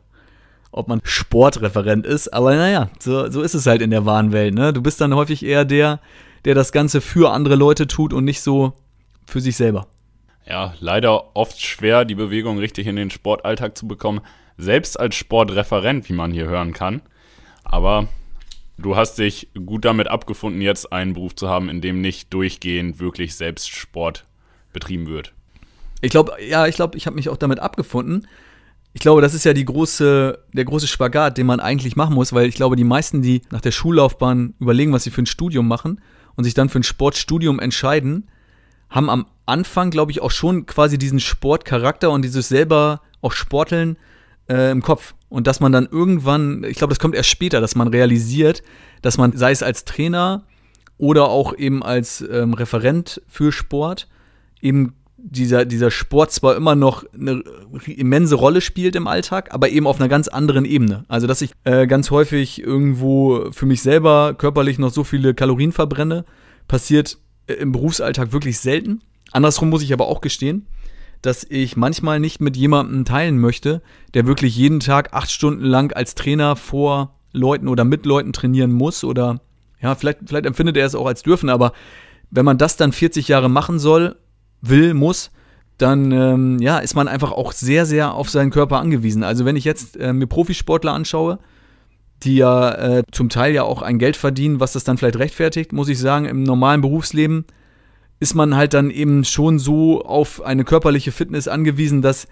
ob 0.72 0.88
man 0.88 1.02
Sportreferent 1.04 2.06
ist. 2.06 2.34
Aber 2.34 2.56
naja, 2.56 2.90
so, 3.00 3.30
so 3.30 3.42
ist 3.42 3.54
es 3.54 3.68
halt 3.68 3.82
in 3.82 3.92
der 3.92 4.06
wahren 4.06 4.32
Welt. 4.32 4.54
Ne? 4.54 4.74
Du 4.74 4.82
bist 4.82 5.00
dann 5.02 5.16
häufig 5.16 5.46
eher 5.46 5.66
der, 5.66 6.00
der 6.46 6.56
das 6.56 6.72
Ganze 6.72 7.02
für 7.02 7.32
andere 7.32 7.56
Leute 7.56 7.88
tut 7.88 8.14
und 8.14 8.26
nicht 8.26 8.42
so 8.42 8.74
für 9.26 9.42
sich 9.42 9.56
selber. 9.56 9.88
Ja, 10.48 10.74
leider 10.80 11.36
oft 11.36 11.60
schwer, 11.62 12.04
die 12.04 12.16
Bewegung 12.16 12.58
richtig 12.58 12.88
in 12.88 12.96
den 12.96 13.12
Sportalltag 13.12 13.78
zu 13.78 13.88
bekommen. 13.88 14.22
Selbst 14.62 15.00
als 15.00 15.16
Sportreferent, 15.16 16.08
wie 16.10 16.14
man 16.14 16.32
hier 16.32 16.48
hören 16.48 16.74
kann. 16.74 17.02
Aber 17.64 18.08
du 18.78 18.96
hast 18.96 19.18
dich 19.18 19.50
gut 19.66 19.86
damit 19.86 20.08
abgefunden, 20.08 20.62
jetzt 20.62 20.92
einen 20.94 21.14
Beruf 21.14 21.36
zu 21.36 21.50
haben, 21.50 21.70
in 21.70 21.82
dem 21.82 22.02
nicht 22.02 22.34
durchgehend 22.34 23.00
wirklich 23.00 23.36
selbst 23.36 23.70
Sport 23.70 24.26
betrieben 24.74 25.08
wird. 25.08 25.34
Ich 26.02 26.12
glaube, 26.12 26.34
ja, 26.48 26.68
ich 26.68 26.76
glaube, 26.76 26.98
ich 26.98 27.06
habe 27.06 27.16
mich 27.16 27.30
auch 27.30 27.38
damit 27.38 27.60
abgefunden 27.60 28.28
ich 28.94 29.02
glaube, 29.02 29.22
das 29.22 29.34
ist 29.34 29.46
ja 29.46 29.54
große, 29.54 30.40
der 30.54 30.66
große 30.66 30.88
Spagat, 30.88 31.38
den 31.38 31.46
man 31.46 31.60
eigentlich 31.60 31.96
machen 31.96 32.14
muss, 32.14 32.34
weil 32.34 32.48
ich 32.48 32.56
glaube, 32.56 32.76
die 32.76 32.84
meisten, 32.84 33.22
die 33.22 33.42
nach 33.50 33.62
der 33.62 33.72
Schullaufbahn 33.72 34.54
überlegen, 34.60 34.92
was 34.92 35.04
sie 35.04 35.12
für 35.12 35.22
ein 35.22 35.28
Studium 35.28 35.68
machen 35.68 36.02
und 36.36 36.44
sich 36.44 36.54
dann 36.54 36.70
für 36.70 36.80
ein 36.80 36.84
Sportstudium 36.84 37.60
entscheiden, 37.60 38.30
haben 38.90 39.10
am 39.10 39.28
Anfang, 39.46 39.92
glaube 39.92 40.12
ich, 40.12 40.22
auch 40.22 40.32
schon 40.32 40.66
quasi 40.66 40.98
diesen 40.98 41.22
Sportcharakter 41.22 42.12
und 42.12 42.24
dieses 42.24 42.50
selber 42.50 43.02
auch 43.22 43.32
Sporteln 43.32 43.98
äh, 44.50 44.72
im 44.72 44.82
Kopf. 44.82 45.16
Und 45.30 45.48
dass 45.48 45.60
man 45.60 45.72
dann 45.72 45.88
irgendwann, 45.90 46.64
ich 46.64 46.78
glaube, 46.78 46.92
das 46.92 47.00
kommt 47.00 47.16
erst 47.16 47.30
später, 47.30 47.62
dass 47.62 47.76
man 47.76 47.88
realisiert, 47.88 48.64
dass 49.02 49.18
man, 49.18 49.36
sei 49.36 49.52
es 49.52 49.64
als 49.64 49.86
Trainer 49.86 50.44
oder 50.98 51.30
auch 51.30 51.58
eben 51.58 51.84
als 51.84 52.24
ähm, 52.32 52.54
Referent 52.54 53.22
für 53.28 53.52
Sport, 53.52 54.08
eben 54.62 54.94
dieser, 55.24 55.66
dieser 55.66 55.92
Sport 55.92 56.32
zwar 56.32 56.56
immer 56.56 56.76
noch 56.76 57.06
eine 57.14 57.44
immense 57.86 58.36
Rolle 58.36 58.62
spielt 58.62 58.96
im 58.96 59.08
Alltag, 59.08 59.54
aber 59.54 59.70
eben 59.70 59.88
auf 59.88 60.00
einer 60.00 60.10
ganz 60.10 60.28
anderen 60.28 60.66
Ebene. 60.66 61.06
Also, 61.08 61.28
dass 61.28 61.42
ich 61.42 61.52
äh, 61.64 61.88
ganz 61.88 62.12
häufig 62.12 62.62
irgendwo 62.62 63.52
für 63.52 63.66
mich 63.66 63.82
selber 63.82 64.34
körperlich 64.34 64.80
noch 64.80 64.92
so 64.92 65.04
viele 65.04 65.34
Kalorien 65.34 65.72
verbrenne, 65.72 66.26
passiert 66.68 67.18
äh, 67.48 67.54
im 67.54 67.72
Berufsalltag 67.72 68.34
wirklich 68.34 68.60
selten. 68.60 69.02
Andersrum 69.32 69.70
muss 69.70 69.84
ich 69.84 69.94
aber 69.94 70.08
auch 70.08 70.22
gestehen, 70.22 70.68
dass 71.22 71.46
ich 71.48 71.78
manchmal 71.78 72.20
nicht 72.20 72.42
mit 72.42 72.58
jemandem 72.58 73.06
teilen 73.06 73.40
möchte, 73.40 73.82
der 74.14 74.26
wirklich 74.26 74.56
jeden 74.56 74.80
Tag 74.80 75.14
acht 75.14 75.32
Stunden 75.32 75.64
lang 75.64 75.94
als 75.94 76.16
Trainer 76.16 76.56
vor 76.56 77.16
Leuten 77.32 77.68
oder 77.68 77.86
mit 77.86 78.06
Leuten 78.06 78.34
trainieren 78.34 78.72
muss 78.72 79.04
oder 79.04 79.40
ja, 79.82 79.96
vielleicht, 79.96 80.20
vielleicht 80.28 80.46
empfindet 80.46 80.78
er 80.78 80.86
es 80.86 80.96
auch 80.96 81.08
als 81.08 81.24
dürfen, 81.24 81.50
aber 81.50 81.74
wenn 82.30 82.46
man 82.46 82.58
das 82.58 82.78
dann 82.78 82.92
40 82.92 83.28
Jahre 83.28 83.50
machen 83.50 83.80
soll 83.80 84.16
will, 84.62 84.94
muss, 84.94 85.32
dann 85.78 86.12
ähm, 86.12 86.60
ja, 86.60 86.78
ist 86.80 86.96
man 86.96 87.08
einfach 87.08 87.32
auch 87.32 87.52
sehr, 87.52 87.86
sehr 87.86 88.14
auf 88.14 88.30
seinen 88.30 88.52
Körper 88.52 88.80
angewiesen. 88.80 89.24
Also 89.24 89.46
wenn 89.46 89.56
ich 89.56 89.66
jetzt 89.66 89.98
äh, 89.98 90.14
mir 90.14 90.28
Profisportler 90.28 90.94
anschaue, 90.94 91.40
die 92.24 92.36
ja 92.36 92.72
äh, 92.72 93.04
zum 93.12 93.30
Teil 93.30 93.54
ja 93.54 93.64
auch 93.64 93.82
ein 93.82 93.98
Geld 93.98 94.16
verdienen, 94.16 94.60
was 94.60 94.74
das 94.74 94.84
dann 94.84 94.98
vielleicht 94.98 95.18
rechtfertigt, 95.18 95.74
muss 95.74 95.90
ich 95.90 96.00
sagen, 96.00 96.26
im 96.26 96.44
normalen 96.44 96.82
Berufsleben 96.82 97.46
ist 98.22 98.36
man 98.36 98.56
halt 98.56 98.76
dann 98.76 98.92
eben 98.92 99.26
schon 99.26 99.58
so 99.58 100.06
auf 100.06 100.44
eine 100.44 100.64
körperliche 100.64 101.12
Fitness 101.12 101.48
angewiesen, 101.48 102.04
dass 102.04 102.28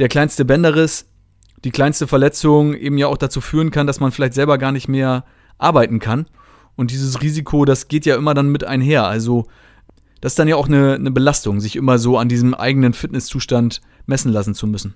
der 0.00 0.08
kleinste 0.08 0.44
Bänderriss, 0.44 1.06
die 1.64 1.70
kleinste 1.70 2.08
Verletzung 2.08 2.74
eben 2.74 2.98
ja 2.98 3.06
auch 3.06 3.16
dazu 3.16 3.40
führen 3.40 3.70
kann, 3.70 3.86
dass 3.86 4.00
man 4.00 4.10
vielleicht 4.10 4.34
selber 4.34 4.58
gar 4.58 4.72
nicht 4.72 4.88
mehr 4.88 5.24
arbeiten 5.56 6.00
kann. 6.00 6.26
Und 6.74 6.90
dieses 6.90 7.22
Risiko, 7.22 7.64
das 7.64 7.86
geht 7.86 8.04
ja 8.04 8.16
immer 8.16 8.34
dann 8.34 8.50
mit 8.50 8.64
einher. 8.64 9.06
Also 9.06 9.46
das 10.20 10.32
ist 10.32 10.40
dann 10.40 10.48
ja 10.48 10.56
auch 10.56 10.66
eine, 10.66 10.94
eine 10.94 11.12
Belastung, 11.12 11.60
sich 11.60 11.76
immer 11.76 11.98
so 11.98 12.18
an 12.18 12.28
diesem 12.28 12.52
eigenen 12.52 12.92
Fitnesszustand 12.92 13.80
messen 14.06 14.32
lassen 14.32 14.54
zu 14.54 14.66
müssen. 14.66 14.94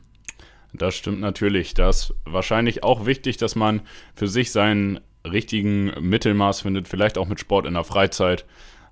Das 0.73 0.97
stimmt 0.97 1.21
natürlich. 1.21 1.75
Das 1.75 2.11
ist 2.11 2.15
wahrscheinlich 2.25 2.83
auch 2.83 3.07
wichtig, 3.07 3.37
dass 3.37 3.55
man 3.55 3.81
für 4.17 4.27
sich 4.27 4.51
seinen 4.51 4.99
richtigen 5.25 5.93
Mittelmaß 6.01 6.63
findet, 6.63 6.89
vielleicht 6.89 7.17
auch 7.17 7.29
mit 7.29 7.39
Sport 7.39 7.65
in 7.65 7.75
der 7.75 7.85
Freizeit. 7.85 8.45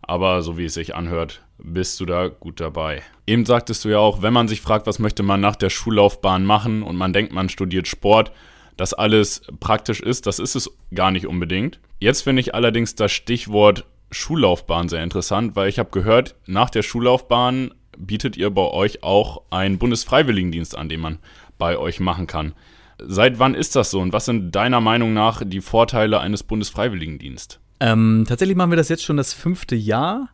Aber 0.02 0.42
so 0.42 0.58
wie 0.58 0.64
es 0.64 0.74
sich 0.74 0.94
anhört, 0.94 1.42
bist 1.58 2.00
du 2.00 2.06
da 2.06 2.28
gut 2.28 2.60
dabei. 2.60 3.02
Eben 3.26 3.44
sagtest 3.46 3.84
du 3.84 3.90
ja 3.90 3.98
auch, 3.98 4.22
wenn 4.22 4.32
man 4.32 4.48
sich 4.48 4.60
fragt, 4.60 4.86
was 4.86 4.98
möchte 4.98 5.22
man 5.22 5.40
nach 5.40 5.56
der 5.56 5.70
Schullaufbahn 5.70 6.44
machen 6.44 6.82
und 6.82 6.96
man 6.96 7.12
denkt, 7.12 7.32
man 7.32 7.48
studiert 7.48 7.86
Sport, 7.86 8.32
dass 8.76 8.94
alles 8.94 9.42
praktisch 9.60 10.00
ist, 10.00 10.26
das 10.26 10.38
ist 10.38 10.54
es 10.54 10.70
gar 10.94 11.10
nicht 11.10 11.26
unbedingt. 11.26 11.80
Jetzt 11.98 12.22
finde 12.22 12.40
ich 12.40 12.54
allerdings 12.54 12.94
das 12.94 13.12
Stichwort 13.12 13.84
Schullaufbahn 14.10 14.88
sehr 14.88 15.04
interessant, 15.04 15.54
weil 15.54 15.68
ich 15.68 15.78
habe 15.78 15.90
gehört, 15.90 16.34
nach 16.46 16.70
der 16.70 16.82
Schullaufbahn 16.82 17.74
bietet 17.98 18.36
ihr 18.36 18.50
bei 18.50 18.66
euch 18.66 19.02
auch 19.02 19.42
einen 19.50 19.78
Bundesfreiwilligendienst 19.78 20.76
an, 20.76 20.88
den 20.88 21.00
man 21.00 21.18
bei 21.58 21.76
euch 21.76 22.00
machen 22.00 22.26
kann. 22.26 22.54
Seit 22.98 23.38
wann 23.38 23.54
ist 23.54 23.76
das 23.76 23.90
so 23.90 24.00
und 24.00 24.12
was 24.12 24.24
sind 24.24 24.52
deiner 24.52 24.80
Meinung 24.80 25.12
nach 25.12 25.42
die 25.44 25.60
Vorteile 25.60 26.20
eines 26.20 26.42
Bundesfreiwilligendienstes? 26.42 27.60
Ähm, 27.80 28.24
tatsächlich 28.28 28.56
machen 28.56 28.70
wir 28.70 28.76
das 28.76 28.90
jetzt 28.90 29.04
schon 29.04 29.16
das 29.16 29.32
fünfte 29.32 29.74
Jahr. 29.74 30.28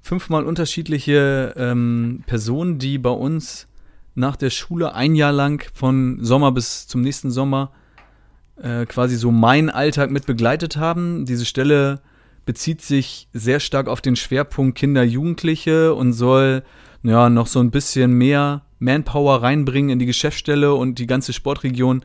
Fünfmal 0.00 0.44
unterschiedliche 0.44 1.54
ähm, 1.56 2.22
Personen, 2.26 2.78
die 2.78 2.98
bei 2.98 3.10
uns 3.10 3.66
nach 4.14 4.36
der 4.36 4.50
Schule 4.50 4.94
ein 4.94 5.14
Jahr 5.14 5.32
lang 5.32 5.66
von 5.72 6.18
Sommer 6.22 6.52
bis 6.52 6.86
zum 6.86 7.00
nächsten 7.00 7.30
Sommer 7.30 7.72
äh, 8.56 8.86
quasi 8.86 9.16
so 9.16 9.32
meinen 9.32 9.70
Alltag 9.70 10.10
mit 10.10 10.26
begleitet 10.26 10.76
haben. 10.76 11.24
Diese 11.24 11.46
Stelle 11.46 12.00
bezieht 12.44 12.82
sich 12.82 13.28
sehr 13.32 13.60
stark 13.60 13.88
auf 13.88 14.00
den 14.00 14.16
Schwerpunkt 14.16 14.76
Kinder, 14.76 15.02
Jugendliche 15.02 15.94
und 15.94 16.12
soll 16.12 16.62
ja 17.02 17.30
noch 17.30 17.46
so 17.46 17.60
ein 17.60 17.70
bisschen 17.70 18.12
mehr 18.12 18.62
Manpower 18.78 19.42
reinbringen 19.42 19.90
in 19.90 19.98
die 19.98 20.06
Geschäftsstelle 20.06 20.74
und 20.74 20.98
die 20.98 21.06
ganze 21.06 21.32
Sportregion 21.32 22.04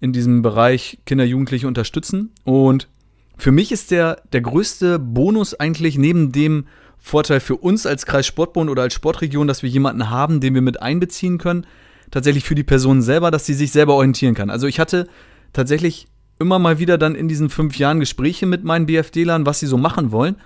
in 0.00 0.12
diesem 0.12 0.42
Bereich 0.42 0.98
Kinder, 1.06 1.24
Jugendliche 1.24 1.66
unterstützen. 1.66 2.32
Und 2.44 2.88
für 3.36 3.52
mich 3.52 3.72
ist 3.72 3.90
der, 3.90 4.22
der 4.32 4.40
größte 4.40 4.98
Bonus 4.98 5.54
eigentlich 5.54 5.98
neben 5.98 6.32
dem 6.32 6.66
Vorteil 6.98 7.40
für 7.40 7.56
uns 7.56 7.84
als 7.84 8.06
Kreissportbund 8.06 8.70
oder 8.70 8.82
als 8.82 8.94
Sportregion, 8.94 9.48
dass 9.48 9.62
wir 9.62 9.70
jemanden 9.70 10.10
haben, 10.10 10.40
den 10.40 10.54
wir 10.54 10.62
mit 10.62 10.80
einbeziehen 10.80 11.38
können, 11.38 11.66
tatsächlich 12.10 12.44
für 12.44 12.54
die 12.54 12.62
Person 12.62 13.02
selber, 13.02 13.30
dass 13.30 13.44
sie 13.44 13.54
sich 13.54 13.72
selber 13.72 13.94
orientieren 13.94 14.34
kann. 14.34 14.50
Also 14.50 14.68
ich 14.68 14.78
hatte 14.78 15.08
tatsächlich 15.52 16.06
immer 16.38 16.58
mal 16.58 16.78
wieder 16.78 16.98
dann 16.98 17.14
in 17.14 17.28
diesen 17.28 17.50
fünf 17.50 17.76
Jahren 17.76 18.00
Gespräche 18.00 18.46
mit 18.46 18.64
meinen 18.64 18.86
BFD-Lern, 18.86 19.46
was 19.46 19.60
sie 19.60 19.66
so 19.66 19.76
machen 19.76 20.12
wollen. 20.12 20.36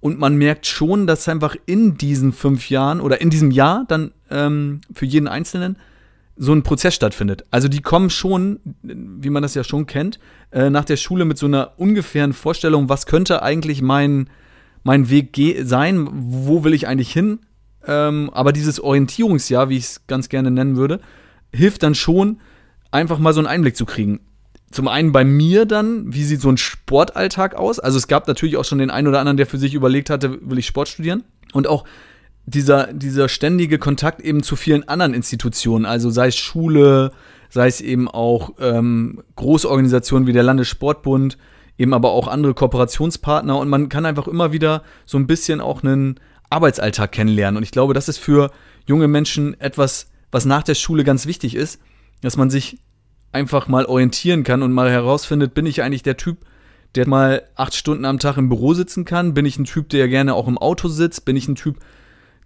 Und 0.00 0.18
man 0.18 0.36
merkt 0.36 0.66
schon, 0.66 1.06
dass 1.06 1.28
einfach 1.28 1.56
in 1.64 1.96
diesen 1.96 2.32
fünf 2.32 2.68
Jahren 2.68 3.00
oder 3.00 3.20
in 3.20 3.30
diesem 3.30 3.50
Jahr 3.50 3.84
dann 3.88 4.12
ähm, 4.30 4.82
für 4.92 5.06
jeden 5.06 5.28
Einzelnen 5.28 5.76
so 6.36 6.52
ein 6.52 6.62
Prozess 6.62 6.94
stattfindet. 6.94 7.44
Also 7.50 7.68
die 7.68 7.80
kommen 7.80 8.10
schon, 8.10 8.60
wie 8.82 9.30
man 9.30 9.42
das 9.42 9.54
ja 9.54 9.64
schon 9.64 9.86
kennt, 9.86 10.18
äh, 10.50 10.70
nach 10.70 10.84
der 10.84 10.96
Schule 10.96 11.24
mit 11.24 11.38
so 11.38 11.46
einer 11.46 11.72
ungefähren 11.78 12.32
Vorstellung, 12.32 12.88
was 12.88 13.06
könnte 13.06 13.42
eigentlich 13.42 13.82
mein, 13.82 14.28
mein 14.82 15.08
Weg 15.08 15.38
sein, 15.62 16.08
wo 16.12 16.64
will 16.64 16.74
ich 16.74 16.86
eigentlich 16.86 17.12
hin. 17.12 17.40
Ähm, 17.86 18.30
aber 18.32 18.52
dieses 18.52 18.80
Orientierungsjahr, 18.80 19.68
wie 19.68 19.78
ich 19.78 19.84
es 19.84 20.06
ganz 20.06 20.28
gerne 20.28 20.50
nennen 20.50 20.76
würde, 20.76 21.00
hilft 21.52 21.82
dann 21.82 21.94
schon, 21.94 22.40
einfach 22.90 23.18
mal 23.18 23.32
so 23.32 23.40
einen 23.40 23.46
Einblick 23.48 23.76
zu 23.76 23.84
kriegen 23.84 24.20
zum 24.70 24.88
einen 24.88 25.12
bei 25.12 25.24
mir 25.24 25.64
dann, 25.64 26.12
wie 26.12 26.24
sieht 26.24 26.40
so 26.40 26.48
ein 26.48 26.56
Sportalltag 26.56 27.54
aus? 27.54 27.78
Also 27.78 27.98
es 27.98 28.08
gab 28.08 28.26
natürlich 28.26 28.56
auch 28.56 28.64
schon 28.64 28.78
den 28.78 28.90
einen 28.90 29.06
oder 29.06 29.20
anderen, 29.20 29.36
der 29.36 29.46
für 29.46 29.58
sich 29.58 29.74
überlegt 29.74 30.10
hatte, 30.10 30.38
will 30.42 30.58
ich 30.58 30.66
Sport 30.66 30.88
studieren? 30.88 31.24
Und 31.52 31.66
auch 31.66 31.84
dieser, 32.46 32.92
dieser 32.92 33.28
ständige 33.28 33.78
Kontakt 33.78 34.20
eben 34.20 34.42
zu 34.42 34.56
vielen 34.56 34.88
anderen 34.88 35.14
Institutionen, 35.14 35.84
also 35.84 36.10
sei 36.10 36.28
es 36.28 36.36
Schule, 36.36 37.12
sei 37.50 37.66
es 37.66 37.80
eben 37.80 38.08
auch 38.08 38.54
ähm, 38.60 39.22
Großorganisationen 39.34 40.26
wie 40.26 40.32
der 40.32 40.44
Landessportbund, 40.44 41.36
eben 41.76 41.92
aber 41.92 42.12
auch 42.12 42.28
andere 42.28 42.54
Kooperationspartner 42.54 43.58
und 43.58 43.68
man 43.68 43.88
kann 43.88 44.06
einfach 44.06 44.28
immer 44.28 44.52
wieder 44.52 44.82
so 45.04 45.18
ein 45.18 45.26
bisschen 45.26 45.60
auch 45.60 45.82
einen 45.82 46.20
Arbeitsalltag 46.48 47.12
kennenlernen. 47.12 47.56
Und 47.56 47.64
ich 47.64 47.72
glaube, 47.72 47.94
das 47.94 48.08
ist 48.08 48.18
für 48.18 48.52
junge 48.86 49.08
Menschen 49.08 49.60
etwas, 49.60 50.08
was 50.30 50.44
nach 50.44 50.62
der 50.62 50.74
Schule 50.74 51.02
ganz 51.02 51.26
wichtig 51.26 51.56
ist, 51.56 51.80
dass 52.22 52.36
man 52.36 52.50
sich 52.50 52.78
einfach 53.32 53.66
mal 53.66 53.84
orientieren 53.84 54.44
kann 54.44 54.62
und 54.62 54.72
mal 54.72 54.90
herausfindet, 54.90 55.52
bin 55.52 55.66
ich 55.66 55.82
eigentlich 55.82 56.04
der 56.04 56.16
Typ, 56.16 56.38
der 56.94 57.08
mal 57.08 57.42
acht 57.56 57.74
Stunden 57.74 58.04
am 58.04 58.18
Tag 58.18 58.36
im 58.38 58.48
Büro 58.48 58.72
sitzen 58.72 59.04
kann? 59.04 59.34
Bin 59.34 59.44
ich 59.44 59.58
ein 59.58 59.64
Typ, 59.64 59.88
der 59.90 60.08
gerne 60.08 60.34
auch 60.34 60.48
im 60.48 60.56
Auto 60.56 60.88
sitzt? 60.88 61.24
Bin 61.24 61.36
ich 61.36 61.48
ein 61.48 61.56
Typ, 61.56 61.78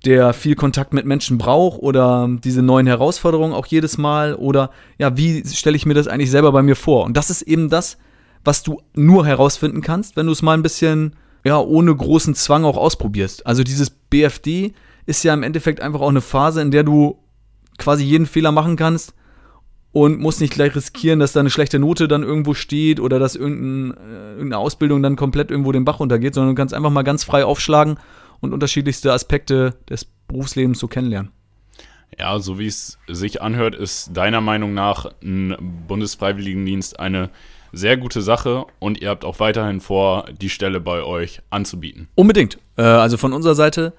der 0.05 0.33
viel 0.33 0.55
Kontakt 0.55 0.93
mit 0.93 1.05
Menschen 1.05 1.39
braucht 1.39 1.81
oder 1.81 2.29
diese 2.43 2.63
neuen 2.63 2.87
Herausforderungen 2.87 3.53
auch 3.53 3.67
jedes 3.67 3.99
Mal? 3.99 4.35
Oder 4.35 4.71
ja, 4.99 5.17
wie 5.17 5.47
stelle 5.47 5.77
ich 5.77 5.87
mir 5.87 5.95
das 5.95 6.09
eigentlich 6.09 6.31
selber 6.31 6.53
bei 6.53 6.63
mir 6.63 6.77
vor? 6.77 7.05
Und 7.05 7.17
das 7.17 7.31
ist 7.31 7.43
eben 7.43 7.69
das, 7.69 7.99
was 8.45 8.63
du 8.63 8.81
nur 8.95 9.27
herausfinden 9.27 9.83
kannst, 9.83 10.17
wenn 10.17 10.27
du 10.27 10.33
es 10.33 10.43
mal 10.43 10.55
ein 10.55 10.63
bisschen, 10.63 11.17
ja, 11.45 11.59
ohne 11.59 11.95
großen 11.95 12.35
Zwang 12.35 12.65
auch 12.65 12.77
ausprobierst. 12.77 13.47
Also 13.47 13.63
dieses 13.63 13.91
BFD 13.91 14.73
ist 15.07 15.23
ja 15.23 15.35
im 15.35 15.43
Endeffekt 15.43 15.81
einfach 15.81 16.01
auch 16.01 16.09
eine 16.09 16.21
Phase, 16.21 16.63
in 16.63 16.71
der 16.71 16.83
du 16.83 17.19
quasi 17.79 18.05
jeden 18.05 18.27
Fehler 18.27 18.53
machen 18.53 18.77
kannst 18.77 19.15
und 19.93 20.21
muss 20.21 20.41
nicht 20.41 20.53
gleich 20.53 20.75
riskieren, 20.75 21.19
dass 21.19 21.33
da 21.33 21.41
eine 21.41 21.51
schlechte 21.51 21.79
Note 21.79 22.09
dann 22.09 22.23
irgendwo 22.23 22.55
steht 22.55 23.01
oder 23.01 23.19
dass 23.19 23.35
äh, 23.37 23.41
irgendeine 23.41 24.59
Ausbildung 24.59 25.03
dann 25.03 25.17
komplett 25.17 25.51
irgendwo 25.51 25.73
den 25.73 25.85
Bach 25.85 26.01
runtergeht, 26.01 26.35
sondern 26.35 26.55
du 26.55 26.61
kannst 26.61 26.75
einfach 26.75 26.91
mal 26.91 27.03
ganz 27.03 27.25
frei 27.25 27.45
aufschlagen 27.45 27.99
und 28.41 28.53
unterschiedlichste 28.53 29.13
Aspekte 29.13 29.75
des 29.89 30.07
Berufslebens 30.29 30.79
so 30.79 30.89
kennenlernen. 30.89 31.33
Ja, 32.19 32.39
so 32.39 32.59
wie 32.59 32.67
es 32.67 32.99
sich 33.09 33.41
anhört, 33.41 33.75
ist 33.75 34.17
deiner 34.17 34.41
Meinung 34.41 34.75
nach 34.75 35.07
ein 35.23 35.57
Bundesfreiwilligendienst 35.87 36.99
eine 36.99 37.31
sehr 37.73 37.97
gute 37.97 38.21
Sache 38.21 38.65
und 38.79 39.01
ihr 39.01 39.09
habt 39.09 39.25
auch 39.25 39.39
weiterhin 39.39 39.81
vor, 39.81 40.27
die 40.41 40.49
Stelle 40.49 40.81
bei 40.81 41.03
euch 41.03 41.41
anzubieten. 41.51 42.09
Unbedingt. 42.17 42.59
Äh, 42.77 42.83
also 42.83 43.17
von 43.17 43.33
unserer 43.33 43.55
Seite 43.55 43.93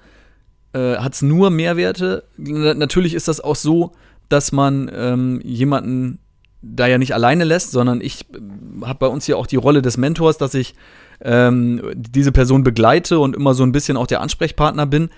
äh, 0.74 0.96
hat 0.96 1.14
es 1.14 1.22
nur 1.22 1.50
Mehrwerte. 1.50 2.24
Natürlich 2.36 3.14
ist 3.14 3.28
das 3.28 3.40
auch 3.40 3.56
so, 3.56 3.92
dass 4.28 4.52
man 4.52 4.90
ähm, 4.94 5.40
jemanden 5.42 6.18
da 6.62 6.86
ja 6.86 6.98
nicht 6.98 7.14
alleine 7.14 7.44
lässt, 7.44 7.72
sondern 7.72 8.00
ich 8.00 8.26
äh, 8.32 8.86
habe 8.86 9.00
bei 9.00 9.06
uns 9.08 9.26
hier 9.26 9.36
auch 9.36 9.46
die 9.46 9.56
Rolle 9.56 9.82
des 9.82 9.96
Mentors, 9.96 10.38
dass 10.38 10.54
ich 10.54 10.74
ähm, 11.22 11.82
diese 11.94 12.32
Person 12.32 12.64
begleite 12.64 13.18
und 13.18 13.36
immer 13.36 13.54
so 13.54 13.62
ein 13.62 13.72
bisschen 13.72 13.96
auch 13.96 14.06
der 14.06 14.20
Ansprechpartner 14.20 14.86
bin. 14.86 15.10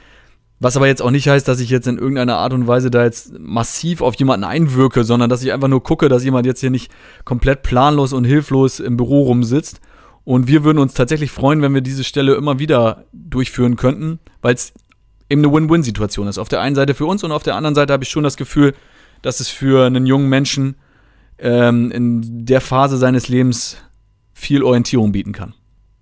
Was 0.61 0.77
aber 0.77 0.87
jetzt 0.87 1.03
auch 1.03 1.11
nicht 1.11 1.29
heißt, 1.29 1.47
dass 1.49 1.61
ich 1.61 1.69
jetzt 1.69 1.87
in 1.89 1.99
irgendeiner 1.99 2.37
Art 2.37 2.53
und 2.53 2.67
Weise 2.67 2.91
da 2.91 3.05
jetzt 3.05 3.39
massiv 3.39 4.01
auf 4.01 4.15
jemanden 4.15 4.45
einwirke, 4.45 5.05
sondern 5.05 5.29
dass 5.29 5.43
ich 5.43 5.53
einfach 5.53 5.69
nur 5.69 5.83
gucke, 5.83 6.09
dass 6.09 6.25
jemand 6.25 6.47
jetzt 6.47 6.61
hier 6.61 6.71
nicht 6.71 6.91
komplett 7.25 7.63
planlos 7.63 8.13
und 8.13 8.25
hilflos 8.25 8.81
im 8.81 8.97
Büro 8.97 9.23
rumsitzt. 9.23 9.81
Und 10.25 10.47
wir 10.49 10.65
würden 10.65 10.79
uns 10.79 10.95
tatsächlich 10.95 11.31
freuen, 11.31 11.61
wenn 11.61 11.75
wir 11.75 11.83
diese 11.83 12.05
Stelle 12.05 12.35
immer 12.35 12.59
wieder 12.59 13.05
durchführen 13.13 13.77
könnten, 13.77 14.21
weil 14.41 14.55
es 14.55 14.73
eben 15.29 15.45
eine 15.45 15.53
Win-Win-Situation 15.53 16.29
ist. 16.29 16.39
Auf 16.39 16.49
der 16.49 16.61
einen 16.61 16.77
Seite 16.77 16.95
für 16.95 17.07
uns 17.07 17.25
und 17.25 17.33
auf 17.33 17.43
der 17.43 17.57
anderen 17.57 17.75
Seite 17.75 17.93
habe 17.93 18.05
ich 18.05 18.11
schon 18.11 18.25
das 18.25 18.37
Gefühl, 18.37 18.75
dass 19.23 19.41
es 19.41 19.49
für 19.49 19.85
einen 19.85 20.07
jungen 20.07 20.29
Menschen 20.29 20.77
ähm, 21.39 21.91
in 21.91 22.47
der 22.47 22.61
Phase 22.61 22.97
seines 22.97 23.29
Lebens 23.29 23.77
viel 24.33 24.63
Orientierung 24.63 25.13
bieten 25.13 25.33
kann. 25.33 25.55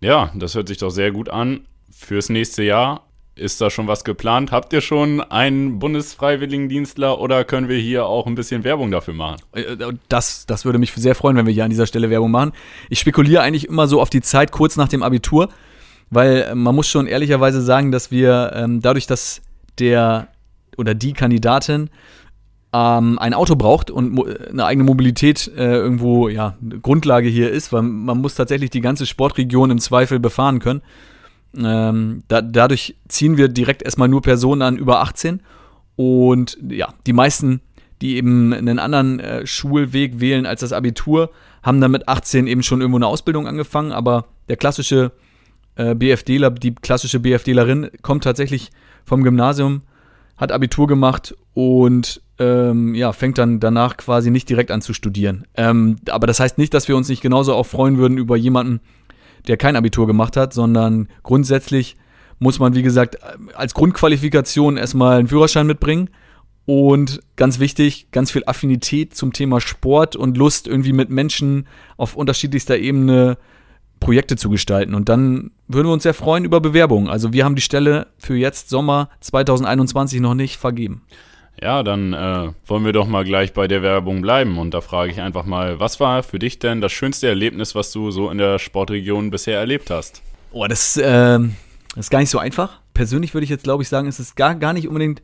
Ja, 0.03 0.33
das 0.35 0.57
hört 0.57 0.67
sich 0.67 0.79
doch 0.79 0.91
sehr 0.91 1.13
gut 1.13 1.29
an. 1.29 1.61
Fürs 1.93 2.29
nächste 2.29 2.65
Jahr 2.65 3.07
ist 3.37 3.61
da 3.61 3.71
schon 3.71 3.87
was 3.87 4.03
geplant? 4.03 4.51
Habt 4.51 4.73
ihr 4.73 4.81
schon 4.81 5.21
einen 5.21 5.79
Bundesfreiwilligendienstler 5.79 7.21
oder 7.21 7.45
können 7.45 7.69
wir 7.69 7.79
hier 7.79 8.07
auch 8.07 8.27
ein 8.27 8.35
bisschen 8.35 8.65
Werbung 8.65 8.91
dafür 8.91 9.15
machen? 9.15 9.41
Äh, 9.55 9.61
äh, 9.61 9.93
das, 10.09 10.45
das 10.45 10.65
würde 10.65 10.81
mich 10.81 10.93
sehr 10.93 11.15
freuen, 11.15 11.37
wenn 11.37 11.47
wir 11.47 11.53
hier 11.53 11.65
an 11.65 11.71
dieser 11.71 11.87
Stelle 11.87 12.11
Werbung 12.11 12.33
machen. 12.33 12.53
Ich 12.91 12.99
spekuliere 12.99 13.43
eigentlich 13.43 13.69
immer 13.69 13.87
so 13.87 14.01
auf 14.01 14.11
die 14.11 14.21
Zeit 14.21 14.51
kurz 14.51 14.77
nach 14.77 14.89
dem 14.89 15.05
Abitur, 15.05 15.51
weil 16.11 16.43
äh, 16.43 16.55
man 16.57 16.75
muss 16.75 16.89
schon 16.89 17.07
ehrlicherweise 17.07 17.63
sagen, 17.63 17.93
dass 17.93 18.11
wir 18.11 18.53
ähm, 18.57 18.83
dadurch, 18.83 19.07
dass 19.07 19.41
der 19.79 20.29
oder 20.77 20.95
die 20.95 21.13
Kandidatin 21.13 21.91
ähm, 22.73 23.19
ein 23.19 23.35
Auto 23.35 23.57
braucht 23.57 23.91
und 23.91 24.19
eine 24.51 24.65
eigene 24.65 24.85
Mobilität 24.85 25.51
äh, 25.57 25.75
irgendwo 25.75 26.29
ja 26.29 26.57
Grundlage 26.83 27.29
hier 27.29 27.51
ist, 27.51 27.73
weil 27.73 27.83
man 27.83 28.19
muss 28.19 28.35
tatsächlich 28.35 28.71
die 28.71 28.81
ganze 28.81 29.07
Sportregion 29.07 29.71
im 29.71 29.79
Zweifel 29.79 30.19
befahren 30.19 30.59
können. 30.59 30.83
Ähm, 31.57 32.23
da, 32.29 32.41
dadurch 32.41 32.97
ziehen 33.09 33.37
wir 33.37 33.49
direkt 33.49 33.83
erstmal 33.83 34.09
nur 34.09 34.23
Personen 34.23 34.63
an 34.63 34.77
über 34.77 35.01
18. 35.01 35.41
Und 35.97 36.57
ja, 36.67 36.95
die 37.07 37.13
meisten, 37.13 37.61
die 38.01 38.17
eben 38.17 38.55
einen 38.55 38.79
anderen 38.79 39.21
äh, 39.21 39.47
Schulweg 39.47 40.21
wählen 40.21 40.47
als 40.47 40.61
das 40.61 40.73
Abitur, 40.73 41.31
haben 41.63 41.81
dann 41.81 41.91
mit 41.91 42.09
18 42.09 42.47
eben 42.47 42.63
schon 42.63 42.81
irgendwo 42.81 42.99
eine 42.99 43.07
Ausbildung 43.07 43.47
angefangen. 43.47 43.93
Aber 43.93 44.25
der 44.49 44.57
klassische 44.57 45.13
äh, 45.77 45.95
BFDler, 45.95 46.51
die 46.51 46.75
klassische 46.75 47.21
BFDlerin 47.21 47.91
kommt 48.01 48.25
tatsächlich 48.25 48.71
vom 49.05 49.23
Gymnasium, 49.23 49.83
hat 50.43 50.51
Abitur 50.51 50.89
gemacht 50.89 51.37
und 51.55 52.21
ähm, 52.41 52.97
ja, 52.97 53.13
fängt 53.13 53.39
dann 53.39 53.61
danach 53.61 53.97
quasi 53.97 54.33
nicht 54.33 54.49
direkt 54.49 54.73
an 54.73 54.83
zu 54.83 54.93
studieren. 54.93 55.47
Ähm, 55.55 55.97
aber 56.11 56.27
das 56.27 56.41
heißt 56.41 56.59
nicht, 56.59 56.75
dass 56.75 56.89
wir 56.89 56.97
uns 56.97 57.09
nicht 57.09 57.23
genauso 57.23 57.55
auch 57.55 57.65
freuen 57.65 57.97
würden 57.97 58.19
über 58.19 58.37
jemanden, 58.37 58.81
der 59.47 59.57
kein 59.57 59.77
Abitur 59.77 60.09
gemacht 60.09 60.37
hat, 60.37 60.53
sondern 60.53 61.09
grundsätzlich 61.23 61.97
muss 62.41 62.59
man, 62.59 62.75
wie 62.75 62.83
gesagt, 62.83 63.19
als 63.55 63.73
Grundqualifikation 63.73 64.77
erstmal 64.77 65.21
einen 65.21 65.29
Führerschein 65.29 65.67
mitbringen 65.67 66.11
und 66.67 67.21
ganz 67.37 67.61
wichtig, 67.61 68.09
ganz 68.11 68.33
viel 68.33 68.43
Affinität 68.45 69.15
zum 69.15 69.33
Thema 69.33 69.61
Sport 69.61 70.17
und 70.17 70.37
Lust, 70.37 70.67
irgendwie 70.67 70.93
mit 70.93 71.09
Menschen 71.09 71.69
auf 71.97 72.17
unterschiedlichster 72.17 72.79
Ebene 72.79 73.39
Projekte 74.03 74.37
zu 74.37 74.51
gestalten. 74.51 74.95
Und 74.95 75.09
dann 75.09 75.53
würden 75.69 75.87
wir 75.87 75.93
uns 75.93 76.03
sehr 76.03 76.13
freuen 76.13 76.45
über 76.45 76.61
Bewerbungen. 76.61 77.09
Also 77.09 77.33
wir 77.33 77.45
haben 77.45 77.55
die 77.55 77.63
Stelle 77.63 78.09
für 78.19 78.35
jetzt 78.35 78.69
Sommer 78.69 79.09
2021 79.21 80.21
noch 80.21 80.35
nicht 80.35 80.57
vergeben. 80.57 81.03
Ja, 81.61 81.85
dann 81.85 82.13
äh, 82.13 82.51
wollen 82.67 82.85
wir 82.85 82.93
doch 82.93 83.07
mal 83.07 83.25
gleich 83.25 83.53
bei 83.53 83.69
der 83.69 83.83
Werbung 83.83 84.21
bleiben. 84.21 84.59
Und 84.59 84.75
da 84.75 84.81
frage 84.81 85.13
ich 85.13 85.21
einfach 85.21 85.45
mal, 85.45 85.79
was 85.79 86.01
war 86.01 86.25
für 86.25 86.41
dich 86.41 86.59
denn 86.59 86.81
das 86.81 86.91
schönste 86.91 87.29
Erlebnis, 87.29 87.77
was 87.77 87.93
du 87.93 88.11
so 88.11 88.29
in 88.29 88.39
der 88.39 88.59
Sportregion 88.59 89.31
bisher 89.31 89.61
erlebt 89.61 89.89
hast? 89.89 90.21
Oh, 90.51 90.67
das, 90.67 90.97
äh, 90.97 91.39
das 91.95 92.07
ist 92.07 92.11
gar 92.11 92.19
nicht 92.19 92.31
so 92.31 92.39
einfach. 92.39 92.81
Persönlich 92.95 93.35
würde 93.35 93.45
ich 93.45 93.51
jetzt, 93.51 93.65
glaube 93.65 93.85
ich, 93.85 93.89
sagen, 93.89 94.09
es 94.09 94.19
ist 94.19 94.35
gar, 94.35 94.57
gar 94.57 94.73
nicht 94.73 94.89
unbedingt 94.89 95.23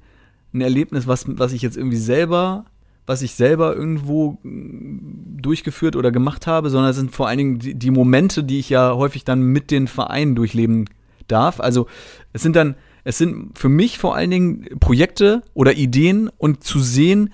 ein 0.55 0.61
Erlebnis, 0.61 1.09
was, 1.09 1.25
was 1.27 1.53
ich 1.53 1.62
jetzt 1.62 1.77
irgendwie 1.77 1.97
selber, 1.97 2.64
was 3.09 3.23
ich 3.23 3.35
selber 3.35 3.75
irgendwo 3.75 4.38
mm, 4.42 5.38
durchgeführt 5.40 5.97
oder 5.97 6.12
gemacht 6.12 6.47
habe, 6.47 6.71
sondern 6.71 6.90
es 6.90 6.97
sind 6.97 7.11
vor 7.12 7.27
allen 7.29 7.38
Dingen 7.38 7.59
die, 7.59 7.75
die 7.75 7.90
Momente, 7.90 8.44
die 8.44 8.59
ich 8.59 8.68
ja 8.68 8.94
häufig 8.94 9.25
dann 9.25 9.40
mit 9.42 9.71
den 9.71 9.88
Vereinen 9.88 10.35
durchleben 10.35 10.85
darf. 11.27 11.61
Also 11.61 11.87
es 12.33 12.42
sind 12.42 12.55
dann 12.55 12.77
es 13.05 13.16
sind 13.16 13.59
für 13.59 13.71
mich 13.71 13.99
vor 13.99 14.14
allen 14.14 14.31
Dingen 14.31 14.66
Projekte 14.81 15.42
oder 15.55 15.73
Ideen 15.73 16.29
und 16.37 16.62
zu 16.62 16.81
sehen, 16.81 17.33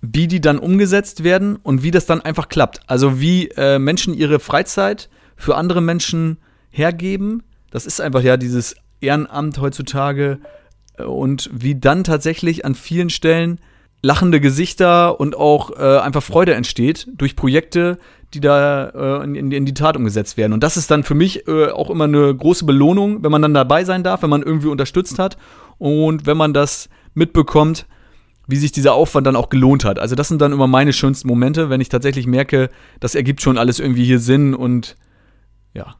wie 0.00 0.26
die 0.26 0.40
dann 0.40 0.58
umgesetzt 0.58 1.22
werden 1.22 1.56
und 1.62 1.84
wie 1.84 1.92
das 1.92 2.06
dann 2.06 2.22
einfach 2.22 2.48
klappt. 2.48 2.80
Also 2.88 3.20
wie 3.20 3.48
äh, 3.50 3.78
Menschen 3.78 4.14
ihre 4.14 4.40
Freizeit 4.40 5.08
für 5.36 5.56
andere 5.56 5.80
Menschen 5.80 6.38
hergeben. 6.70 7.44
Das 7.70 7.86
ist 7.86 8.00
einfach 8.00 8.22
ja 8.22 8.36
dieses 8.36 8.74
Ehrenamt 9.00 9.60
heutzutage 9.60 10.40
äh, 10.96 11.04
und 11.04 11.50
wie 11.52 11.76
dann 11.76 12.02
tatsächlich 12.02 12.64
an 12.64 12.74
vielen 12.74 13.10
Stellen 13.10 13.60
lachende 14.02 14.40
Gesichter 14.40 15.20
und 15.20 15.36
auch 15.36 15.70
äh, 15.78 15.98
einfach 15.98 16.22
Freude 16.22 16.54
entsteht 16.54 17.08
durch 17.14 17.36
Projekte, 17.36 17.98
die 18.32 18.40
da 18.40 19.20
äh, 19.20 19.24
in, 19.24 19.50
in, 19.50 19.66
die 19.66 19.74
Tat 19.74 19.96
umgesetzt 19.96 20.36
werden. 20.36 20.52
Und 20.52 20.62
das 20.62 20.76
ist 20.76 20.90
dann 20.90 21.02
für 21.02 21.14
mich 21.14 21.46
äh, 21.48 21.70
auch 21.70 21.90
immer 21.90 22.04
eine 22.04 22.34
große 22.34 22.64
Belohnung, 22.64 23.22
wenn 23.22 23.32
man 23.32 23.42
dann 23.42 23.54
dabei 23.54 23.84
sein 23.84 24.02
darf, 24.02 24.22
wenn 24.22 24.30
man 24.30 24.42
irgendwie 24.42 24.68
unterstützt 24.68 25.18
hat 25.18 25.36
und 25.78 26.26
wenn 26.26 26.36
man 26.36 26.54
das 26.54 26.88
mitbekommt, 27.14 27.86
wie 28.46 28.56
sich 28.56 28.72
dieser 28.72 28.94
Aufwand 28.94 29.26
dann 29.26 29.36
auch 29.36 29.48
gelohnt 29.48 29.84
hat. 29.84 29.98
Also 29.98 30.14
das 30.14 30.28
sind 30.28 30.40
dann 30.40 30.52
immer 30.52 30.66
meine 30.66 30.92
schönsten 30.92 31.28
Momente, 31.28 31.70
wenn 31.70 31.80
ich 31.80 31.88
tatsächlich 31.88 32.26
merke, 32.26 32.68
das 32.98 33.14
ergibt 33.14 33.42
schon 33.42 33.58
alles 33.58 33.78
irgendwie 33.78 34.04
hier 34.04 34.18
Sinn 34.18 34.54
und 34.54 34.96
ja. 35.72 35.96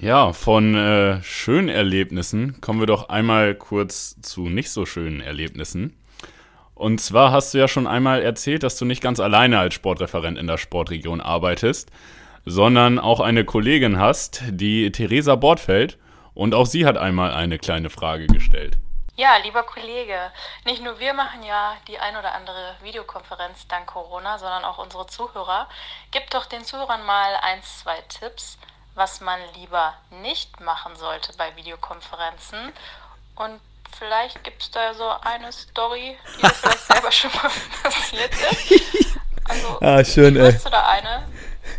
Ja, 0.00 0.32
von 0.32 0.74
äh, 0.74 1.22
schönen 1.22 1.68
Erlebnissen 1.68 2.60
kommen 2.60 2.80
wir 2.80 2.86
doch 2.86 3.08
einmal 3.08 3.54
kurz 3.54 4.20
zu 4.20 4.48
nicht 4.48 4.70
so 4.70 4.86
schönen 4.86 5.20
Erlebnissen. 5.20 5.94
Und 6.74 7.00
zwar 7.00 7.30
hast 7.30 7.54
du 7.54 7.58
ja 7.58 7.68
schon 7.68 7.86
einmal 7.86 8.22
erzählt, 8.22 8.62
dass 8.62 8.76
du 8.76 8.84
nicht 8.84 9.02
ganz 9.02 9.20
alleine 9.20 9.58
als 9.58 9.74
Sportreferent 9.74 10.38
in 10.38 10.46
der 10.46 10.58
Sportregion 10.58 11.20
arbeitest, 11.20 11.90
sondern 12.44 12.98
auch 12.98 13.20
eine 13.20 13.44
Kollegin 13.44 13.98
hast, 13.98 14.42
die 14.48 14.90
Theresa 14.90 15.36
Bortfeld. 15.36 15.98
Und 16.34 16.54
auch 16.54 16.66
sie 16.66 16.84
hat 16.84 16.98
einmal 16.98 17.32
eine 17.32 17.58
kleine 17.58 17.90
Frage 17.90 18.26
gestellt. 18.26 18.76
Ja, 19.16 19.36
lieber 19.44 19.62
Kollege, 19.62 20.32
nicht 20.64 20.82
nur 20.82 20.98
wir 20.98 21.14
machen 21.14 21.44
ja 21.44 21.76
die 21.86 22.00
ein 22.00 22.16
oder 22.16 22.34
andere 22.34 22.74
Videokonferenz 22.82 23.68
dank 23.68 23.86
Corona, 23.86 24.38
sondern 24.38 24.64
auch 24.64 24.78
unsere 24.78 25.06
Zuhörer. 25.06 25.68
Gib 26.10 26.28
doch 26.30 26.46
den 26.46 26.64
Zuhörern 26.64 27.06
mal 27.06 27.36
ein, 27.42 27.62
zwei 27.62 27.96
Tipps, 28.08 28.58
was 28.96 29.20
man 29.20 29.38
lieber 29.54 29.94
nicht 30.10 30.58
machen 30.58 30.96
sollte 30.96 31.32
bei 31.36 31.54
Videokonferenzen 31.54 32.72
und 33.36 33.60
vielleicht 33.98 34.42
gibt 34.44 34.62
es 34.62 34.70
da 34.70 34.94
so 34.94 35.08
eine 35.22 35.52
Story, 35.52 36.16
die 36.36 36.42
dir 36.42 36.50
vielleicht 36.50 36.86
selber 36.86 37.12
schon 37.12 37.30
mal 37.32 37.50
passiert 37.82 38.32
ist. 38.32 39.18
Also, 39.44 39.78
ah, 39.80 40.04
schön, 40.04 40.36
ey. 40.36 40.52
du 40.52 40.70
da 40.70 40.88
eine? 40.88 41.28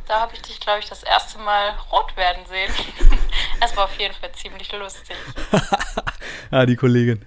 Da 0.08 0.22
habe 0.22 0.34
ich 0.36 0.42
dich, 0.42 0.60
glaube 0.60 0.80
ich, 0.80 0.90
das 0.90 1.04
erste 1.04 1.40
Mal 1.40 1.76
rot 1.92 2.16
werden 2.16 2.46
sehen. 2.48 2.72
Es 3.62 3.76
war 3.76 3.86
auf 3.86 3.98
jeden 3.98 4.14
Fall 4.14 4.32
ziemlich 4.34 4.72
lustig. 4.74 5.16
ah, 6.52 6.66
die 6.66 6.76
Kollegin. 6.76 7.26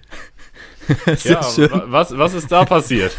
ja, 1.23 1.41
was, 1.91 2.17
was 2.17 2.33
ist 2.33 2.51
da 2.51 2.65
passiert? 2.65 3.17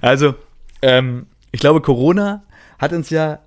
also, 0.00 0.34
ähm, 0.82 1.28
ich 1.50 1.60
glaube, 1.60 1.80
Corona 1.80 2.42
hat 2.78 2.92
uns 2.92 3.10
ja 3.10 3.38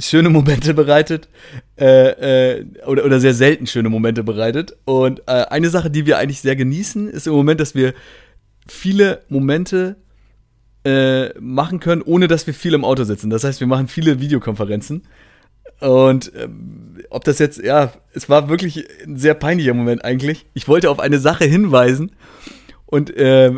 schöne 0.00 0.30
Momente 0.30 0.74
bereitet 0.74 1.28
äh, 1.76 2.56
äh, 2.56 2.66
oder, 2.86 3.04
oder 3.04 3.20
sehr 3.20 3.34
selten 3.34 3.66
schöne 3.66 3.88
Momente 3.88 4.22
bereitet. 4.22 4.76
Und 4.84 5.20
äh, 5.26 5.46
eine 5.50 5.70
Sache, 5.70 5.90
die 5.90 6.06
wir 6.06 6.18
eigentlich 6.18 6.40
sehr 6.40 6.56
genießen, 6.56 7.08
ist 7.08 7.26
im 7.26 7.32
Moment, 7.32 7.60
dass 7.60 7.74
wir 7.74 7.94
viele 8.66 9.22
Momente 9.28 9.96
äh, 10.84 11.30
machen 11.40 11.80
können, 11.80 12.02
ohne 12.02 12.28
dass 12.28 12.46
wir 12.46 12.54
viel 12.54 12.74
im 12.74 12.84
Auto 12.84 13.04
sitzen. 13.04 13.30
Das 13.30 13.44
heißt, 13.44 13.60
wir 13.60 13.66
machen 13.66 13.88
viele 13.88 14.20
Videokonferenzen. 14.20 15.02
Und 15.80 16.32
ähm, 16.36 16.98
ob 17.10 17.24
das 17.24 17.38
jetzt, 17.38 17.58
ja, 17.62 17.92
es 18.12 18.28
war 18.28 18.48
wirklich 18.48 18.84
ein 19.04 19.16
sehr 19.16 19.34
peinlicher 19.34 19.74
Moment 19.74 20.04
eigentlich. 20.04 20.46
Ich 20.54 20.68
wollte 20.68 20.90
auf 20.90 21.00
eine 21.00 21.18
Sache 21.18 21.44
hinweisen. 21.44 22.12
Und 22.86 23.14
äh, 23.16 23.52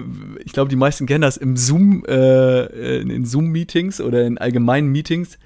ich 0.45 0.53
glaube, 0.53 0.71
die 0.71 0.77
meisten 0.77 1.07
kennen 1.07 1.23
das 1.23 1.37
im 1.37 1.57
Zoom, 1.57 2.05
äh, 2.07 2.99
in 2.99 3.25
Zoom-Meetings 3.25 4.01
oder 4.01 4.27
in 4.27 4.39
allgemeinen 4.39 4.89
Meetings 4.89 5.39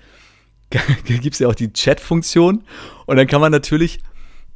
gibt 1.05 1.35
es 1.35 1.39
ja 1.39 1.49
auch 1.49 1.55
die 1.55 1.73
Chat-Funktion. 1.73 2.65
Und 3.07 3.17
dann 3.17 3.27
kann 3.27 3.41
man 3.41 3.53
natürlich 3.53 4.01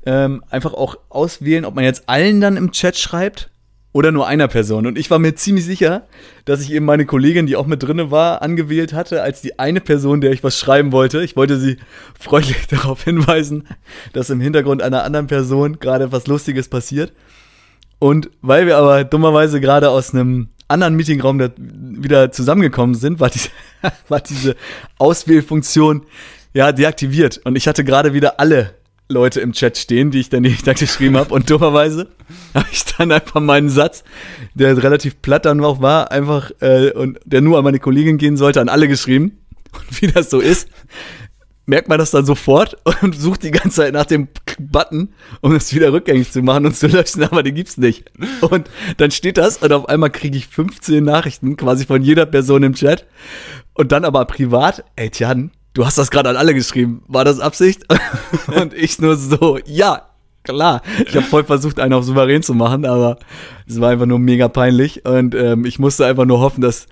ähm, 0.07 0.43
einfach 0.51 0.75
auch 0.75 0.97
auswählen, 1.09 1.65
ob 1.65 1.75
man 1.75 1.85
jetzt 1.85 2.09
allen 2.09 2.41
dann 2.41 2.57
im 2.57 2.73
Chat 2.73 2.97
schreibt 2.97 3.51
oder 3.93 4.13
nur 4.13 4.27
einer 4.27 4.49
Person. 4.49 4.87
Und 4.87 4.99
ich 4.99 5.11
war 5.11 5.19
mir 5.19 5.35
ziemlich 5.35 5.65
sicher, 5.65 6.07
dass 6.45 6.61
ich 6.61 6.73
eben 6.73 6.85
meine 6.85 7.07
Kollegin, 7.07 7.47
die 7.47 7.57
auch 7.57 7.67
mit 7.67 7.83
drinne 7.83 8.11
war, 8.11 8.43
angewählt 8.43 8.93
hatte, 8.93 9.23
als 9.23 9.41
die 9.41 9.59
eine 9.59 9.81
Person, 9.81 10.21
der 10.21 10.33
ich 10.33 10.45
was 10.45 10.59
schreiben 10.59 10.93
wollte. 10.93 11.23
Ich 11.23 11.37
wollte 11.37 11.59
sie 11.59 11.79
freundlich 12.19 12.67
darauf 12.69 13.03
hinweisen, 13.05 13.67
dass 14.13 14.31
im 14.31 14.41
Hintergrund 14.41 14.83
einer 14.83 15.05
anderen 15.05 15.27
Person 15.27 15.79
gerade 15.81 16.13
was 16.13 16.27
Lustiges 16.27 16.69
passiert. 16.69 17.13
Und 17.99 18.31
weil 18.43 18.67
wir 18.67 18.77
aber 18.77 19.05
dummerweise 19.05 19.61
gerade 19.61 19.91
aus 19.91 20.15
einem 20.15 20.51
anderen 20.69 20.95
Meetingraum 20.97 21.41
wieder 21.57 22.31
zusammengekommen 22.31 22.95
sind, 22.95 23.21
war 23.21 23.31
diese, 23.31 23.51
war 24.09 24.21
diese 24.21 24.57
Auswählfunktion 24.99 26.03
ja 26.55 26.73
deaktiviert. 26.73 27.41
Und 27.45 27.57
ich 27.57 27.67
hatte 27.67 27.85
gerade 27.85 28.13
wieder 28.13 28.39
alle 28.39 28.75
Leute 29.09 29.41
im 29.41 29.53
Chat 29.53 29.79
stehen, 29.79 30.11
die 30.11 30.21
ich 30.21 30.29
dann, 30.29 30.43
dann 30.43 30.75
geschrieben 30.75 31.17
habe. 31.17 31.33
Und 31.33 31.49
dummerweise 31.51 32.09
habe 32.55 32.67
ich 32.71 32.85
dann 32.85 33.11
einfach 33.11 33.41
meinen 33.41 33.71
Satz, 33.71 34.05
der 34.55 34.81
relativ 34.83 35.23
platt 35.23 35.47
dann 35.47 35.65
auch 35.65 35.81
war, 35.81 36.13
einfach 36.13 36.51
äh, 36.61 36.91
und 36.93 37.19
der 37.25 37.41
nur 37.41 37.59
an 37.59 37.65
meine 37.65 37.79
Kollegin 37.79 38.19
gehen 38.19 38.37
sollte, 38.37 38.61
an 38.61 38.69
alle 38.69 38.89
geschrieben. 38.89 39.39
Und 39.73 40.01
wie 40.01 40.07
das 40.07 40.31
so 40.31 40.41
ist, 40.41 40.67
merkt 41.69 41.89
man 41.89 41.99
das 41.99 42.11
dann 42.11 42.25
sofort 42.25 42.77
und 43.03 43.15
sucht 43.15 43.43
die 43.43 43.51
ganze 43.51 43.83
Zeit 43.83 43.93
nach 43.93 44.07
dem 44.07 44.29
Button, 44.59 45.11
um 45.43 45.55
es 45.55 45.73
wieder 45.75 45.93
rückgängig 45.93 46.33
zu 46.33 46.43
machen 46.43 46.67
und 46.67 46.75
zu 46.75 46.87
löschen, 46.89 47.23
aber 47.23 47.43
den 47.43 47.55
gibt's 47.55 47.77
nicht. 47.77 48.11
Und 48.41 48.69
dann 48.97 49.11
steht 49.11 49.37
das 49.37 49.59
und 49.59 49.73
auf 49.73 49.89
einmal 49.89 50.11
kriege 50.11 50.37
ich 50.37 50.49
15 50.49 51.05
Nachrichten 51.05 51.57
quasi 51.57 51.85
von 51.85 52.03
jeder 52.03 52.27
Person 52.27 52.63
im 52.63 52.75
Chat 52.75 53.07
und 53.75 53.93
dann 53.93 54.05
aber 54.05 54.25
privat, 54.25 54.83
ey 54.97 55.11
Tian, 55.11 55.51
du 55.75 55.85
hast 55.85 55.99
das 55.99 56.11
gerade 56.11 56.31
an 56.31 56.37
alle 56.37 56.55
geschrieben, 56.55 57.03
war 57.07 57.25
das 57.25 57.39
Absicht? 57.39 57.85
und 58.47 58.73
ich 58.73 58.99
nur 58.99 59.17
so, 59.17 59.59
ja, 59.67 60.09
klar. 60.45 60.81
Ich 61.07 61.15
habe 61.15 61.27
voll 61.27 61.45
versucht, 61.45 61.81
einen 61.81 61.93
auf 61.93 62.05
souverän 62.05 62.43
zu 62.43 62.55
machen, 62.55 62.87
aber 62.87 63.19
es 63.67 63.79
war 63.79 63.91
einfach 63.91 64.07
nur 64.07 64.19
mega 64.19 64.49
peinlich 64.49 65.05
und 65.05 65.35
ähm, 65.35 65.67
ich 65.67 65.79
musste 65.79 66.07
einfach 66.07 66.25
nur 66.25 66.41
hoffen, 66.41 66.63
dass 66.63 66.87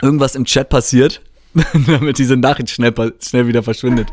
irgendwas 0.00 0.34
im 0.34 0.46
Chat 0.46 0.70
passiert 0.70 1.20
damit 1.86 2.18
diese 2.18 2.36
Nachricht 2.36 2.70
schnell, 2.70 2.94
schnell 3.20 3.46
wieder 3.46 3.62
verschwindet. 3.62 4.08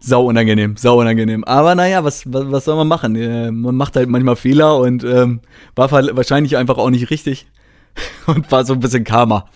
Sau 0.00 0.26
unangenehm, 0.26 0.76
sau 0.76 1.00
unangenehm. 1.00 1.44
Aber 1.44 1.74
naja, 1.74 2.02
was, 2.02 2.24
was, 2.32 2.50
was 2.50 2.64
soll 2.64 2.76
man 2.76 2.88
machen? 2.88 3.14
Äh, 3.14 3.52
man 3.52 3.76
macht 3.76 3.94
halt 3.94 4.08
manchmal 4.08 4.36
Fehler 4.36 4.78
und 4.78 5.04
ähm, 5.04 5.40
war 5.76 5.92
wahrscheinlich 5.92 6.56
einfach 6.56 6.78
auch 6.78 6.90
nicht 6.90 7.10
richtig 7.10 7.46
und 8.26 8.50
war 8.50 8.64
so 8.64 8.72
ein 8.72 8.80
bisschen 8.80 9.04
Karma. 9.04 9.48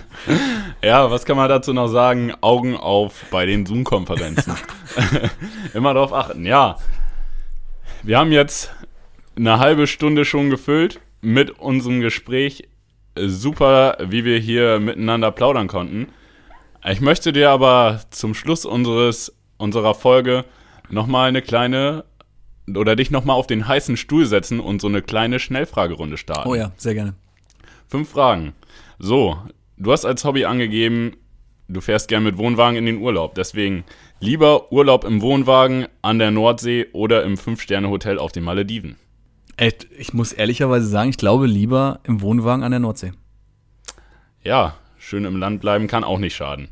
ja, 0.82 1.10
was 1.10 1.24
kann 1.24 1.36
man 1.36 1.48
dazu 1.48 1.72
noch 1.72 1.88
sagen? 1.88 2.32
Augen 2.40 2.76
auf 2.76 3.26
bei 3.30 3.46
den 3.46 3.66
Zoom-Konferenzen. 3.66 4.54
Immer 5.74 5.94
darauf 5.94 6.12
achten. 6.12 6.46
Ja, 6.46 6.78
wir 8.02 8.18
haben 8.18 8.32
jetzt 8.32 8.72
eine 9.36 9.58
halbe 9.58 9.86
Stunde 9.86 10.24
schon 10.24 10.50
gefüllt 10.50 11.00
mit 11.20 11.50
unserem 11.50 12.00
Gespräch. 12.00 12.68
Super, 13.16 13.98
wie 14.00 14.24
wir 14.24 14.38
hier 14.38 14.78
miteinander 14.78 15.30
plaudern 15.30 15.68
konnten. 15.68 16.08
Ich 16.88 17.00
möchte 17.00 17.32
dir 17.32 17.50
aber 17.50 18.00
zum 18.10 18.34
Schluss 18.34 18.64
unseres, 18.64 19.36
unserer 19.56 19.94
Folge 19.94 20.44
nochmal 20.88 21.28
eine 21.28 21.42
kleine 21.42 22.04
oder 22.76 22.96
dich 22.96 23.10
nochmal 23.10 23.36
auf 23.36 23.46
den 23.46 23.66
heißen 23.66 23.96
Stuhl 23.96 24.26
setzen 24.26 24.60
und 24.60 24.80
so 24.80 24.88
eine 24.88 25.02
kleine 25.02 25.38
Schnellfragerunde 25.38 26.16
starten. 26.16 26.48
Oh 26.48 26.54
ja, 26.54 26.72
sehr 26.76 26.94
gerne. 26.94 27.14
Fünf 27.88 28.10
Fragen. 28.10 28.52
So, 28.98 29.38
du 29.76 29.92
hast 29.92 30.04
als 30.04 30.24
Hobby 30.24 30.44
angegeben, 30.44 31.16
du 31.68 31.80
fährst 31.80 32.08
gern 32.08 32.24
mit 32.24 32.36
Wohnwagen 32.36 32.76
in 32.76 32.86
den 32.86 32.98
Urlaub. 32.98 33.34
Deswegen 33.34 33.84
lieber 34.20 34.70
Urlaub 34.72 35.04
im 35.04 35.22
Wohnwagen 35.22 35.86
an 36.02 36.18
der 36.18 36.30
Nordsee 36.30 36.86
oder 36.92 37.22
im 37.24 37.36
Fünf-Sterne-Hotel 37.36 38.18
auf 38.18 38.32
den 38.32 38.44
Malediven. 38.44 38.96
Ich 39.60 40.12
muss 40.12 40.32
ehrlicherweise 40.32 40.86
sagen, 40.86 41.10
ich 41.10 41.16
glaube 41.16 41.46
lieber 41.46 42.00
im 42.04 42.20
Wohnwagen 42.20 42.62
an 42.62 42.70
der 42.70 42.80
Nordsee. 42.80 43.12
Ja, 44.44 44.76
schön 44.98 45.24
im 45.24 45.36
Land 45.36 45.60
bleiben 45.60 45.88
kann 45.88 46.04
auch 46.04 46.18
nicht 46.18 46.36
schaden. 46.36 46.68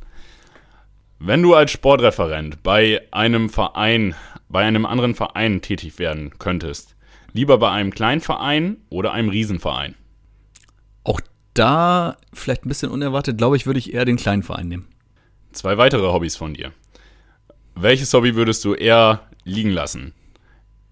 Wenn 1.19 1.43
du 1.43 1.55
als 1.55 1.73
Sportreferent 1.73 2.63
bei 2.63 3.03
einem 3.11 3.49
Verein, 3.49 4.15
bei 4.49 4.65
einem 4.65 4.87
anderen 4.87 5.17
Verein 5.17 5.63
tätig 5.63 5.99
werden 5.99 6.39
könntest, 6.39 6.95
lieber 7.33 7.59
bei 7.59 7.71
einem 7.71 7.91
kleinen 7.91 8.21
Verein 8.21 8.77
oder 8.89 9.13
einem 9.13 9.31
Riesenverein? 9.31 9.97
Auch 11.03 11.21
da, 11.55 12.17
vielleicht 12.33 12.65
ein 12.65 12.69
bisschen 12.69 12.93
unerwartet, 12.93 13.37
glaube 13.37 13.57
ich, 13.57 13.67
würde 13.67 13.81
ich 13.81 13.95
eher 13.95 14.05
den 14.05 14.17
kleinen 14.17 14.45
Verein 14.45 14.69
nehmen. 14.69 14.89
Zwei 15.53 15.77
weitere 15.77 16.07
Hobbys 16.07 16.37
von 16.37 16.55
dir. 16.55 16.73
Welches 17.75 18.13
Hobby 18.13 18.37
würdest 18.37 18.65
du 18.65 18.75
eher 18.75 19.23
liegen 19.43 19.71
lassen? 19.71 20.15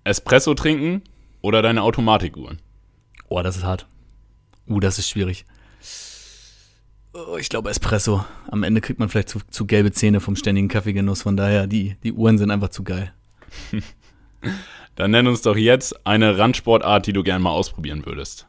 Espresso 0.03 0.55
trinken 0.55 1.03
oder 1.45 1.61
deine 1.61 1.83
Automatikuhren? 1.83 2.59
Oh, 3.29 3.43
das 3.43 3.59
ist 3.59 3.65
hart. 3.65 3.87
Uh, 4.67 4.81
das 4.81 4.99
ist 4.99 5.11
schwierig. 5.11 5.45
Oh, 7.13 7.37
ich 7.39 7.51
glaube 7.51 7.69
Espresso. 7.69 8.25
Am 8.51 8.63
Ende 8.63 8.81
kriegt 8.81 8.99
man 8.99 9.11
vielleicht 9.11 9.29
zu, 9.29 9.41
zu 9.51 9.67
gelbe 9.67 9.93
Zähne 9.93 10.21
vom 10.21 10.37
ständigen 10.37 10.69
Kaffeegenuss. 10.69 11.21
Von 11.21 11.37
daher, 11.37 11.67
die, 11.67 11.97
die 12.03 12.15
Uhren 12.15 12.39
sind 12.39 12.51
einfach 12.51 12.71
zu 12.71 12.83
geil. 12.83 13.13
Dann 14.97 15.11
nenn 15.11 15.27
uns 15.27 15.43
doch 15.43 15.57
jetzt 15.57 16.07
eine 16.07 16.39
Randsportart, 16.39 17.07
die 17.07 17.13
du 17.13 17.23
gerne 17.23 17.45
mal 17.45 17.51
ausprobieren 17.51 18.07
würdest. 18.07 18.47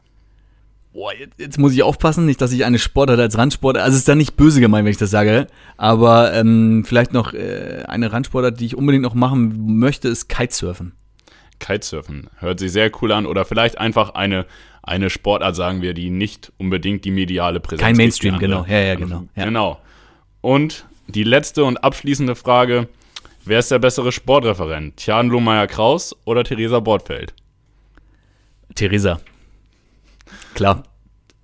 Boah, 0.94 1.12
jetzt, 1.12 1.38
jetzt, 1.38 1.58
muss 1.58 1.74
ich 1.74 1.82
aufpassen, 1.82 2.24
nicht, 2.24 2.40
dass 2.40 2.52
ich 2.52 2.64
eine 2.64 2.78
Sportart 2.78 3.20
als 3.20 3.36
Randsportart, 3.36 3.84
also 3.84 3.94
es 3.94 4.00
ist 4.00 4.08
dann 4.08 4.16
nicht 4.16 4.36
böse 4.36 4.60
gemeint, 4.60 4.86
wenn 4.86 4.92
ich 4.92 4.96
das 4.96 5.10
sage, 5.10 5.48
aber 5.76 6.32
ähm, 6.32 6.84
vielleicht 6.86 7.12
noch 7.12 7.34
äh, 7.34 7.84
eine 7.86 8.10
Randsportart, 8.10 8.58
die 8.58 8.64
ich 8.64 8.76
unbedingt 8.76 9.02
noch 9.02 9.12
machen 9.12 9.78
möchte, 9.78 10.08
ist 10.08 10.28
Kitesurfen. 10.28 10.92
Kitesurfen, 11.58 12.28
hört 12.38 12.58
sich 12.58 12.72
sehr 12.72 12.90
cool 13.00 13.12
an 13.12 13.26
oder 13.26 13.44
vielleicht 13.44 13.78
einfach 13.78 14.10
eine, 14.10 14.46
eine 14.82 15.10
Sportart, 15.10 15.56
sagen 15.56 15.82
wir, 15.82 15.94
die 15.94 16.10
nicht 16.10 16.52
unbedingt 16.58 17.04
die 17.04 17.10
mediale 17.10 17.60
Präsenz 17.60 17.82
Kein 17.82 17.96
Mainstream, 17.96 18.38
genau, 18.38 18.64
ja, 18.68 18.78
ja, 18.78 18.94
genau. 18.94 19.24
Ja. 19.34 19.44
Genau. 19.44 19.80
Und 20.40 20.86
die 21.08 21.24
letzte 21.24 21.64
und 21.64 21.78
abschließende 21.78 22.34
Frage, 22.34 22.88
wer 23.44 23.58
ist 23.58 23.70
der 23.70 23.78
bessere 23.78 24.12
Sportreferent, 24.12 24.96
Tjan 24.96 25.28
Lohmeier-Kraus 25.28 26.16
oder 26.24 26.44
Theresa 26.44 26.80
Bortfeld? 26.80 27.34
Theresa. 28.74 29.20
Klar. 30.54 30.82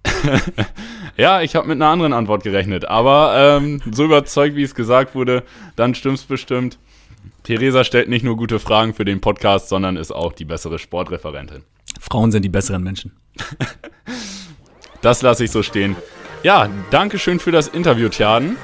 ja, 1.16 1.42
ich 1.42 1.54
habe 1.54 1.68
mit 1.68 1.76
einer 1.76 1.90
anderen 1.90 2.12
Antwort 2.12 2.42
gerechnet, 2.42 2.84
aber 2.84 3.58
ähm, 3.60 3.80
so 3.90 4.04
überzeugt, 4.04 4.56
wie 4.56 4.62
es 4.62 4.74
gesagt 4.74 5.14
wurde, 5.14 5.42
dann 5.76 5.94
stimmt's 5.94 6.24
bestimmt. 6.24 6.78
Theresa 7.44 7.84
stellt 7.84 8.08
nicht 8.08 8.24
nur 8.24 8.36
gute 8.36 8.58
Fragen 8.58 8.94
für 8.94 9.04
den 9.04 9.20
Podcast, 9.20 9.68
sondern 9.68 9.96
ist 9.96 10.12
auch 10.12 10.32
die 10.32 10.44
bessere 10.44 10.78
Sportreferentin. 10.78 11.64
Frauen 12.00 12.30
sind 12.30 12.42
die 12.42 12.48
besseren 12.48 12.82
Menschen. 12.82 13.12
das 15.02 15.22
lasse 15.22 15.44
ich 15.44 15.50
so 15.50 15.62
stehen. 15.62 15.96
Ja, 16.42 16.68
danke 16.90 17.18
schön 17.18 17.38
für 17.38 17.52
das 17.52 17.68
Interview, 17.68 18.08
Tjaden. 18.08 18.56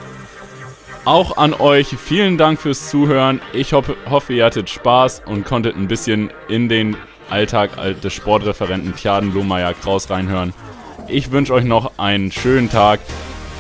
Auch 1.05 1.37
an 1.37 1.55
euch 1.55 1.89
vielen 1.97 2.37
Dank 2.37 2.61
fürs 2.61 2.91
Zuhören. 2.91 3.41
Ich 3.53 3.73
hoffe, 3.73 3.97
hoffe, 4.11 4.35
ihr 4.35 4.45
hattet 4.45 4.69
Spaß 4.69 5.23
und 5.27 5.45
konntet 5.45 5.77
ein 5.77 5.89
bisschen 5.89 6.31
in 6.49 6.69
den 6.69 6.97
Alltag 7.31 7.71
des 8.01 8.13
Sportreferenten 8.13 8.95
Tjaden 8.95 9.33
Lohmeier 9.33 9.75
Kraus 9.75 10.11
reinhören. 10.11 10.53
Ich 11.07 11.31
wünsche 11.31 11.55
euch 11.55 11.65
noch 11.65 11.93
einen 11.99 12.31
schönen 12.31 12.69
Tag. 12.69 13.01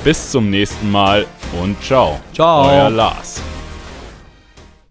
Bis 0.04 0.30
zum 0.30 0.50
nächsten 0.50 0.90
Mal 0.92 1.26
und 1.60 1.82
ciao. 1.82 2.20
Ciao. 2.34 2.68
Euer 2.68 2.90
Lars. 2.90 3.42